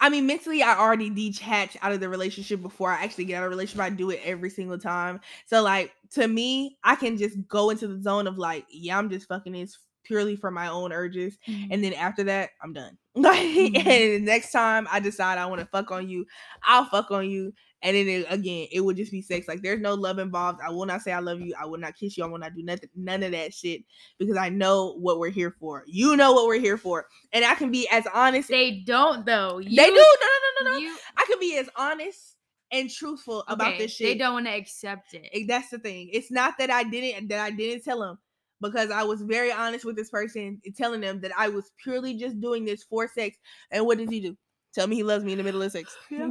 I 0.00 0.08
mean, 0.08 0.26
mentally, 0.26 0.62
I 0.62 0.76
already 0.78 1.10
detach 1.10 1.76
out 1.82 1.92
of 1.92 2.00
the 2.00 2.08
relationship 2.08 2.60
before 2.62 2.90
I 2.90 3.02
actually 3.04 3.26
get 3.26 3.36
out 3.36 3.44
of 3.44 3.46
a 3.46 3.50
relationship. 3.50 3.84
I 3.84 3.90
do 3.90 4.10
it 4.10 4.20
every 4.24 4.50
single 4.50 4.78
time. 4.78 5.20
So, 5.46 5.62
like, 5.62 5.92
to 6.12 6.26
me, 6.26 6.78
I 6.84 6.96
can 6.96 7.16
just 7.16 7.36
go 7.48 7.70
into 7.70 7.86
the 7.88 8.02
zone 8.02 8.26
of 8.26 8.38
like, 8.38 8.66
yeah, 8.70 8.98
I'm 8.98 9.10
just 9.10 9.28
fucking 9.28 9.52
this 9.52 9.78
purely 10.04 10.36
for 10.36 10.50
my 10.50 10.68
own 10.68 10.92
urges. 10.92 11.36
And 11.70 11.84
then 11.84 11.92
after 11.92 12.24
that, 12.24 12.50
I'm 12.62 12.72
done. 12.72 12.96
Like, 13.14 13.38
Mhm. 13.40 13.76
and 13.76 13.86
the 13.86 14.18
next 14.20 14.52
time 14.52 14.86
I 14.90 15.00
decide 15.00 15.38
I 15.38 15.46
want 15.46 15.60
to 15.60 15.66
fuck 15.66 15.90
on 15.90 16.08
you, 16.08 16.24
I'll 16.62 16.84
fuck 16.86 17.10
on 17.10 17.28
you. 17.28 17.52
And 17.82 17.96
then 17.96 18.08
it, 18.08 18.26
again, 18.28 18.66
it 18.72 18.80
will 18.80 18.94
just 18.94 19.12
be 19.12 19.22
sex. 19.22 19.46
Like, 19.46 19.62
there's 19.62 19.80
no 19.80 19.94
love 19.94 20.18
involved. 20.18 20.60
I 20.66 20.70
will 20.70 20.86
not 20.86 21.02
say 21.02 21.12
I 21.12 21.20
love 21.20 21.40
you. 21.40 21.54
I 21.60 21.64
will 21.64 21.78
not 21.78 21.96
kiss 21.96 22.18
you. 22.18 22.24
I 22.24 22.26
will 22.26 22.38
not 22.38 22.54
do 22.54 22.62
nothing, 22.62 22.90
none 22.96 23.22
of 23.22 23.32
that 23.32 23.54
shit 23.54 23.82
because 24.18 24.36
I 24.36 24.48
know 24.48 24.94
what 24.98 25.18
we're 25.18 25.30
here 25.30 25.54
for. 25.60 25.84
You 25.86 26.16
know 26.16 26.32
what 26.32 26.46
we're 26.46 26.60
here 26.60 26.76
for, 26.76 27.06
and 27.32 27.44
I 27.44 27.54
can 27.54 27.70
be 27.70 27.88
as 27.90 28.06
honest. 28.12 28.48
they 28.48 28.82
don't 28.84 29.24
though. 29.24 29.58
You, 29.58 29.76
they 29.76 29.90
do. 29.90 29.94
No, 29.94 30.00
no, 30.00 30.64
no, 30.64 30.70
no, 30.70 30.72
no. 30.72 30.78
You, 30.78 30.96
I 31.16 31.24
can 31.28 31.38
be 31.38 31.56
as 31.56 31.68
honest 31.76 32.36
and 32.72 32.90
truthful 32.90 33.44
about 33.48 33.68
okay, 33.68 33.78
this 33.78 33.92
shit. 33.92 34.06
They 34.08 34.18
don't 34.18 34.34
want 34.34 34.46
to 34.46 34.52
accept 34.52 35.14
it. 35.14 35.28
Eh, 35.32 35.44
That's 35.46 35.70
the 35.70 35.78
thing. 35.78 36.10
It's 36.12 36.30
not 36.30 36.54
that 36.58 36.70
I 36.70 36.84
didn't 36.84 37.28
that 37.28 37.40
I 37.40 37.50
didn't 37.50 37.84
tell 37.84 38.02
him 38.02 38.18
because 38.60 38.90
I 38.90 39.04
was 39.04 39.22
very 39.22 39.52
honest 39.52 39.84
with 39.84 39.96
this 39.96 40.10
person, 40.10 40.60
telling 40.76 41.00
them 41.00 41.20
that 41.20 41.32
I 41.38 41.48
was 41.48 41.70
purely 41.82 42.14
just 42.14 42.40
doing 42.40 42.64
this 42.64 42.82
for 42.82 43.08
sex. 43.08 43.36
And 43.70 43.86
what 43.86 43.98
does 43.98 44.10
he 44.10 44.20
do? 44.20 44.36
Tell 44.74 44.86
me 44.86 44.96
he 44.96 45.02
loves 45.02 45.24
me 45.24 45.32
in 45.32 45.38
the 45.38 45.44
middle 45.44 45.62
of 45.62 45.72
sex. 45.72 45.96
Yeah. 46.10 46.28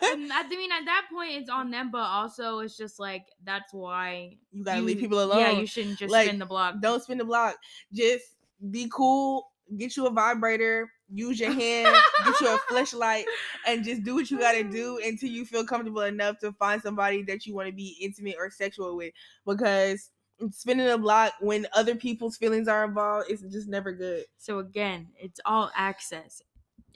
And 0.00 0.32
I 0.32 0.46
mean, 0.48 0.70
at 0.72 0.84
that 0.86 1.06
point, 1.12 1.32
it's 1.32 1.50
on 1.50 1.70
them, 1.70 1.90
but 1.90 2.02
also 2.02 2.60
it's 2.60 2.76
just 2.76 2.98
like 2.98 3.26
that's 3.44 3.72
why 3.72 4.36
you 4.52 4.64
gotta 4.64 4.80
you- 4.80 4.86
leave 4.86 4.98
people 4.98 5.22
alone. 5.22 5.40
Yeah, 5.40 5.50
you 5.52 5.66
shouldn't 5.66 5.98
just 5.98 6.10
Like, 6.12 6.26
spin 6.28 6.38
the 6.38 6.46
block. 6.46 6.76
Don't 6.80 7.02
spin 7.02 7.18
the 7.18 7.24
block. 7.24 7.56
Just 7.92 8.24
be 8.70 8.88
cool. 8.92 9.46
Get 9.76 9.96
you 9.96 10.06
a 10.06 10.10
vibrator. 10.10 10.90
Use 11.10 11.38
your 11.40 11.52
hand. 11.52 11.94
get 12.24 12.40
you 12.40 12.48
a 12.54 12.58
flashlight, 12.68 13.26
and 13.66 13.84
just 13.84 14.02
do 14.02 14.14
what 14.14 14.30
you 14.30 14.38
gotta 14.38 14.64
do 14.64 14.98
until 15.04 15.28
you 15.30 15.44
feel 15.44 15.64
comfortable 15.64 16.02
enough 16.02 16.38
to 16.40 16.52
find 16.52 16.80
somebody 16.80 17.22
that 17.24 17.44
you 17.46 17.54
want 17.54 17.66
to 17.68 17.74
be 17.74 17.96
intimate 18.00 18.36
or 18.38 18.50
sexual 18.50 18.96
with. 18.96 19.12
Because 19.46 20.10
spinning 20.52 20.86
the 20.86 20.96
block 20.98 21.32
when 21.40 21.66
other 21.74 21.94
people's 21.96 22.36
feelings 22.36 22.68
are 22.68 22.84
involved 22.84 23.30
is 23.30 23.42
just 23.50 23.68
never 23.68 23.92
good. 23.92 24.24
So 24.38 24.58
again, 24.60 25.08
it's 25.18 25.40
all 25.44 25.70
access. 25.74 26.42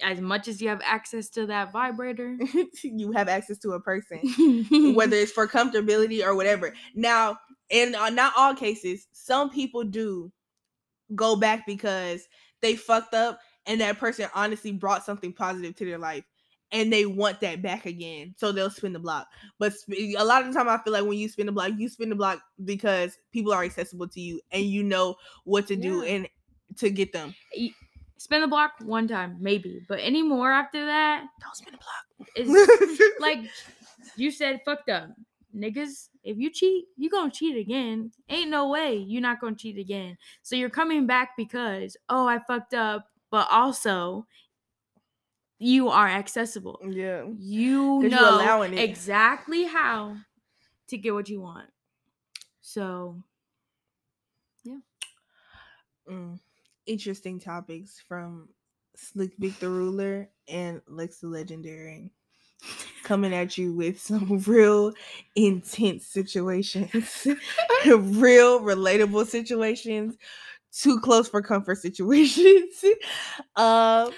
As 0.00 0.20
much 0.20 0.48
as 0.48 0.60
you 0.60 0.68
have 0.68 0.80
access 0.84 1.28
to 1.30 1.46
that 1.46 1.72
vibrator, 1.72 2.38
you 2.82 3.12
have 3.12 3.28
access 3.28 3.58
to 3.58 3.72
a 3.72 3.80
person, 3.80 4.94
whether 4.94 5.16
it's 5.16 5.32
for 5.32 5.46
comfortability 5.46 6.24
or 6.24 6.34
whatever. 6.34 6.72
Now, 6.94 7.38
in 7.70 7.94
uh, 7.94 8.10
not 8.10 8.32
all 8.36 8.54
cases, 8.54 9.06
some 9.12 9.50
people 9.50 9.84
do 9.84 10.32
go 11.14 11.36
back 11.36 11.66
because 11.66 12.26
they 12.60 12.76
fucked 12.76 13.14
up 13.14 13.40
and 13.66 13.80
that 13.80 13.98
person 13.98 14.28
honestly 14.34 14.72
brought 14.72 15.04
something 15.04 15.32
positive 15.32 15.76
to 15.76 15.84
their 15.84 15.98
life 15.98 16.24
and 16.72 16.92
they 16.92 17.06
want 17.06 17.40
that 17.40 17.62
back 17.62 17.86
again. 17.86 18.34
So 18.38 18.50
they'll 18.50 18.70
spin 18.70 18.92
the 18.92 18.98
block. 18.98 19.28
But 19.58 19.74
sp- 19.76 20.16
a 20.18 20.24
lot 20.24 20.42
of 20.42 20.48
the 20.48 20.58
time, 20.58 20.68
I 20.68 20.78
feel 20.78 20.92
like 20.92 21.04
when 21.04 21.18
you 21.18 21.28
spin 21.28 21.46
the 21.46 21.52
block, 21.52 21.72
you 21.76 21.88
spin 21.88 22.08
the 22.08 22.14
block 22.14 22.40
because 22.64 23.18
people 23.30 23.52
are 23.52 23.62
accessible 23.62 24.08
to 24.08 24.20
you 24.20 24.40
and 24.50 24.64
you 24.64 24.82
know 24.82 25.16
what 25.44 25.66
to 25.68 25.76
do 25.76 26.02
and 26.02 26.28
to 26.78 26.90
get 26.90 27.12
them. 27.12 27.34
Spin 28.22 28.40
the 28.40 28.46
block 28.46 28.72
one 28.84 29.08
time, 29.08 29.36
maybe, 29.40 29.84
but 29.88 29.98
any 30.00 30.22
more 30.22 30.52
after 30.52 30.86
that 30.86 31.24
Don't 31.40 31.56
spin 31.56 31.74
the 31.74 31.78
block. 31.78 32.28
is 32.36 33.00
like 33.20 33.40
you 34.16 34.30
said, 34.30 34.60
fucked 34.64 34.88
up. 34.88 35.08
Niggas, 35.54 36.08
if 36.22 36.38
you 36.38 36.50
cheat, 36.50 36.84
you 36.96 37.10
gonna 37.10 37.30
cheat 37.30 37.56
again. 37.56 38.12
Ain't 38.28 38.48
no 38.50 38.68
way 38.68 38.94
you're 38.96 39.20
not 39.20 39.40
gonna 39.40 39.56
cheat 39.56 39.76
again. 39.76 40.16
So 40.42 40.56
you're 40.56 40.70
coming 40.70 41.06
back 41.06 41.30
because, 41.36 41.96
oh, 42.08 42.26
I 42.26 42.38
fucked 42.46 42.74
up, 42.74 43.06
but 43.30 43.48
also 43.50 44.26
you 45.58 45.88
are 45.88 46.08
accessible. 46.08 46.78
yeah. 46.88 47.24
You 47.38 48.08
know 48.08 48.36
allowing 48.36 48.72
it. 48.74 48.80
exactly 48.80 49.64
how 49.64 50.16
to 50.88 50.96
get 50.96 51.12
what 51.12 51.28
you 51.28 51.40
want. 51.40 51.68
So 52.60 53.22
Mm. 56.10 56.40
Interesting 56.86 57.38
topics 57.38 58.00
from 58.06 58.48
Slick 58.96 59.32
Vic 59.38 59.58
the 59.60 59.68
Ruler 59.68 60.28
and 60.48 60.80
Lex 60.88 61.18
the 61.18 61.28
Legendary. 61.28 62.10
Coming 63.04 63.34
at 63.34 63.56
you 63.58 63.72
with 63.72 64.00
some 64.08 64.38
real 64.46 64.92
intense 65.34 66.06
situations, 66.06 67.26
real 67.86 68.60
relatable 68.60 69.26
situations, 69.26 70.16
too 70.72 71.00
close 71.00 71.28
for 71.28 71.42
comfort 71.42 71.78
situations. 71.78 72.84
um, 73.56 74.10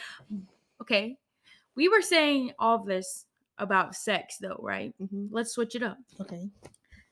okay. 0.81 1.16
We 1.77 1.88
were 1.88 2.03
saying 2.03 2.53
all 2.59 2.79
this 2.79 3.27
about 3.59 3.94
sex 3.94 4.37
though, 4.40 4.61
right? 4.62 4.94
mhm, 5.00 5.29
Let's 5.31 5.53
switch 5.53 5.74
it 5.74 5.83
up. 5.83 5.98
okay. 6.20 6.48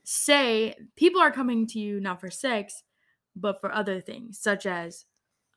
say 0.04 0.74
people 0.96 1.20
are 1.20 1.30
coming 1.32 1.66
to 1.68 1.78
you 1.78 2.00
not 2.00 2.20
for 2.20 2.30
sex, 2.30 2.82
but 3.36 3.60
for 3.60 3.72
other 3.72 4.00
things, 4.00 4.38
such 4.38 4.66
as 4.66 5.06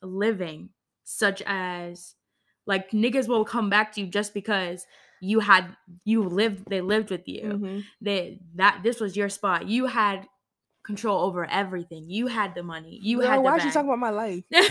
living, 0.05 0.69
such 1.03 1.41
as 1.45 2.15
like 2.65 2.91
niggas 2.91 3.27
will 3.27 3.45
come 3.45 3.69
back 3.69 3.93
to 3.93 4.01
you 4.01 4.07
just 4.07 4.33
because 4.33 4.85
you 5.21 5.39
had 5.39 5.75
you 6.03 6.23
lived 6.23 6.65
they 6.69 6.81
lived 6.81 7.09
with 7.09 7.27
you. 7.27 7.43
mhm. 7.43 7.83
They 8.01 8.39
that 8.55 8.81
this 8.83 8.99
was 8.99 9.15
your 9.15 9.29
spot. 9.29 9.67
You 9.67 9.85
had 9.87 10.27
control 10.85 11.25
over 11.25 11.45
everything. 11.45 12.09
You 12.09 12.27
had 12.27 12.53
the 12.55 12.63
money. 12.63 12.99
You 13.01 13.19
Girl, 13.19 13.29
had 13.29 13.39
the 13.39 13.41
Why 13.43 13.51
are 13.51 13.65
you 13.65 13.71
talking 13.71 13.89
about 13.89 13.99
my 13.99 14.09
life? 14.11 14.43
so 14.53 14.63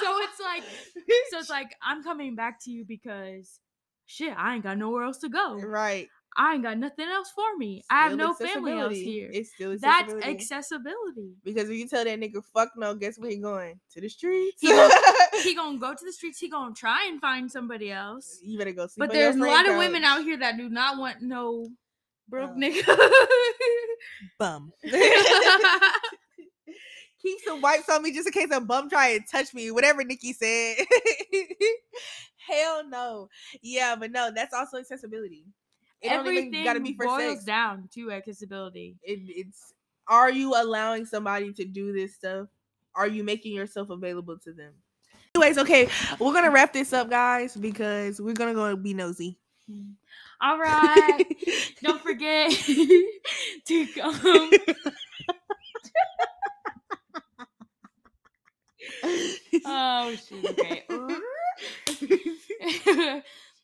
so 0.00 0.18
it's 0.22 0.40
like 0.40 0.64
so 1.30 1.38
it's 1.38 1.50
like 1.50 1.74
I'm 1.82 2.02
coming 2.02 2.34
back 2.34 2.62
to 2.64 2.70
you 2.70 2.84
because 2.84 3.60
shit, 4.06 4.34
I 4.36 4.54
ain't 4.54 4.64
got 4.64 4.78
nowhere 4.78 5.04
else 5.04 5.18
to 5.18 5.28
go. 5.28 5.56
right. 5.60 6.08
I 6.36 6.54
ain't 6.54 6.64
got 6.64 6.78
nothing 6.78 7.06
else 7.08 7.30
for 7.34 7.56
me. 7.56 7.84
I 7.88 8.08
have 8.08 8.16
no 8.16 8.34
family 8.34 8.72
else 8.72 8.94
here. 8.94 9.30
It's 9.32 9.52
still 9.54 9.70
That's 9.78 10.12
accessibility. 10.12 10.34
accessibility. 10.34 11.34
Because 11.44 11.70
if 11.70 11.76
you 11.76 11.86
tell 11.88 12.04
that 12.04 12.18
nigga 12.18 12.42
fuck 12.52 12.70
no, 12.76 12.94
guess 12.94 13.18
where 13.18 13.30
he 13.30 13.36
going? 13.36 13.78
To 13.92 14.00
the 14.00 14.08
streets. 14.08 14.60
He 14.60 14.68
gon- 14.68 14.90
He 15.42 15.54
gonna 15.56 15.78
go 15.78 15.94
to 15.94 16.04
the 16.04 16.12
streets. 16.12 16.40
He 16.40 16.48
gonna 16.48 16.74
try 16.74 17.06
and 17.08 17.20
find 17.20 17.50
somebody 17.50 17.92
else. 17.92 18.40
you 18.42 18.58
better 18.58 18.72
go 18.72 18.86
see. 18.88 18.98
But 18.98 19.12
there's 19.12 19.36
a 19.36 19.38
lot 19.38 19.68
of 19.68 19.76
women 19.78 20.02
out 20.02 20.22
here 20.22 20.36
that 20.38 20.56
do 20.56 20.68
not 20.68 20.98
want 20.98 21.22
no 21.22 21.68
broke 22.28 22.56
nigga. 22.56 22.84
bum. 24.38 24.72
Keep 27.22 27.38
some 27.46 27.60
wipes 27.62 27.88
on 27.88 28.02
me 28.02 28.12
just 28.12 28.26
in 28.26 28.32
case 28.32 28.48
a 28.52 28.60
bum 28.60 28.90
try 28.90 29.10
and 29.10 29.24
touch 29.30 29.54
me. 29.54 29.70
Whatever 29.70 30.04
Nikki 30.04 30.32
said. 30.34 30.76
Hell 32.46 32.86
no. 32.86 33.28
Yeah, 33.62 33.96
but 33.96 34.10
no, 34.10 34.30
that's 34.34 34.52
also 34.52 34.78
accessibility. 34.78 35.46
It 36.04 36.10
don't 36.10 36.20
Everything 36.20 36.48
even 36.54 36.64
gotta 36.64 36.80
be 36.80 36.94
for 36.94 37.06
boils 37.06 37.32
sex. 37.32 37.44
down 37.44 37.88
to 37.94 38.12
accessibility. 38.12 38.96
It, 39.02 39.20
it's 39.26 39.72
are 40.06 40.30
you 40.30 40.54
allowing 40.54 41.06
somebody 41.06 41.52
to 41.54 41.64
do 41.64 41.92
this 41.92 42.14
stuff 42.14 42.48
are 42.94 43.08
you 43.08 43.24
making 43.24 43.54
yourself 43.54 43.90
available 43.90 44.38
to 44.38 44.52
them? 44.52 44.72
Anyways, 45.34 45.58
okay, 45.58 45.88
we're 46.20 46.32
gonna 46.32 46.50
wrap 46.50 46.72
this 46.72 46.92
up, 46.92 47.10
guys, 47.10 47.56
because 47.56 48.20
we're 48.20 48.34
gonna 48.34 48.54
go 48.54 48.76
be 48.76 48.94
nosy. 48.94 49.36
Hmm. 49.68 49.92
All 50.40 50.58
right. 50.58 51.24
Don't 51.82 52.00
forget 52.00 52.52
to 53.66 53.86
come. 53.96 54.20
oh 59.66 60.14
shit. 60.16 60.44
Okay. 60.50 60.84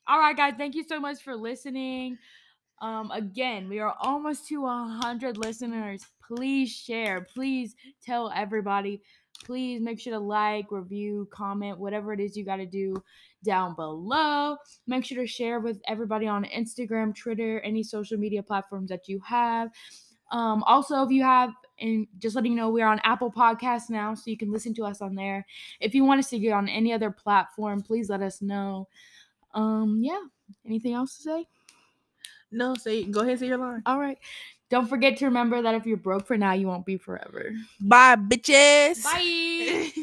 All 0.09 0.19
right, 0.19 0.37
guys. 0.37 0.55
Thank 0.59 0.75
you 0.75 0.83
so 0.83 0.99
much 0.99 1.23
for 1.23 1.37
listening. 1.37 2.19
Um, 2.81 3.11
again, 3.11 3.69
we 3.69 3.79
are 3.79 3.95
almost 4.01 4.49
to 4.49 4.67
a 4.67 4.99
hundred 5.03 5.37
listeners. 5.37 6.05
Please 6.27 6.71
share. 6.71 7.27
Please 7.35 7.75
tell 8.05 8.33
everybody. 8.35 9.03
Please 9.45 9.81
make 9.81 9.99
sure 9.99 10.13
to 10.13 10.19
like, 10.19 10.71
review, 10.71 11.29
comment, 11.33 11.79
whatever 11.79 12.13
it 12.13 12.21
is 12.21 12.37
you 12.37 12.45
got 12.45 12.57
to 12.57 12.67
do 12.67 12.95
down 13.45 13.75
below. 13.75 14.57
Make 14.87 15.05
sure 15.05 15.19
to 15.19 15.27
share 15.27 15.61
with 15.61 15.81
everybody 15.87 16.27
on 16.27 16.45
Instagram, 16.45 17.17
Twitter, 17.17 17.61
any 17.61 17.83
social 17.83 18.19
media 18.19 18.43
platforms 18.43 18.91
that 18.91 19.09
you 19.09 19.21
have. 19.27 19.71
Um, 20.31 20.63
also, 20.65 21.03
if 21.03 21.11
you 21.11 21.23
have, 21.23 21.51
and 21.81 22.07
just 22.19 22.37
letting 22.37 22.53
you 22.53 22.59
know, 22.59 22.71
we're 22.71 22.87
on 22.87 23.01
Apple 23.03 23.33
Podcasts 23.33 23.91
now, 23.91 24.15
so 24.15 24.31
you 24.31 24.37
can 24.37 24.53
listen 24.53 24.75
to 24.75 24.85
us 24.85 25.01
on 25.03 25.15
there. 25.15 25.45
If 25.81 25.95
you 25.95 26.05
want 26.05 26.21
us 26.21 26.31
to 26.31 26.39
get 26.39 26.53
on 26.53 26.69
any 26.69 26.93
other 26.93 27.11
platform, 27.11 27.83
please 27.83 28.09
let 28.09 28.23
us 28.23 28.41
know. 28.41 28.89
Um, 29.55 30.01
yeah. 30.03 30.21
Anything 30.67 30.95
else 30.95 31.17
to 31.17 31.23
say? 31.23 31.47
No, 32.53 32.75
say 32.75 33.05
go 33.05 33.21
ahead, 33.21 33.39
say 33.39 33.47
your 33.47 33.59
line. 33.59 33.83
All 33.87 33.99
right. 33.99 34.19
Don't 34.71 34.87
forget 34.87 35.17
to 35.19 35.25
remember 35.27 35.63
that 35.63 35.75
if 35.75 35.85
you're 35.85 35.97
broke 35.97 36.27
for 36.27 36.37
now, 36.37 36.53
you 36.53 36.69
won't 36.69 36.87
be 36.87 36.97
forever. 36.97 37.53
Bye, 37.81 38.17
bitches. 38.17 39.03
Bye. 39.03 39.91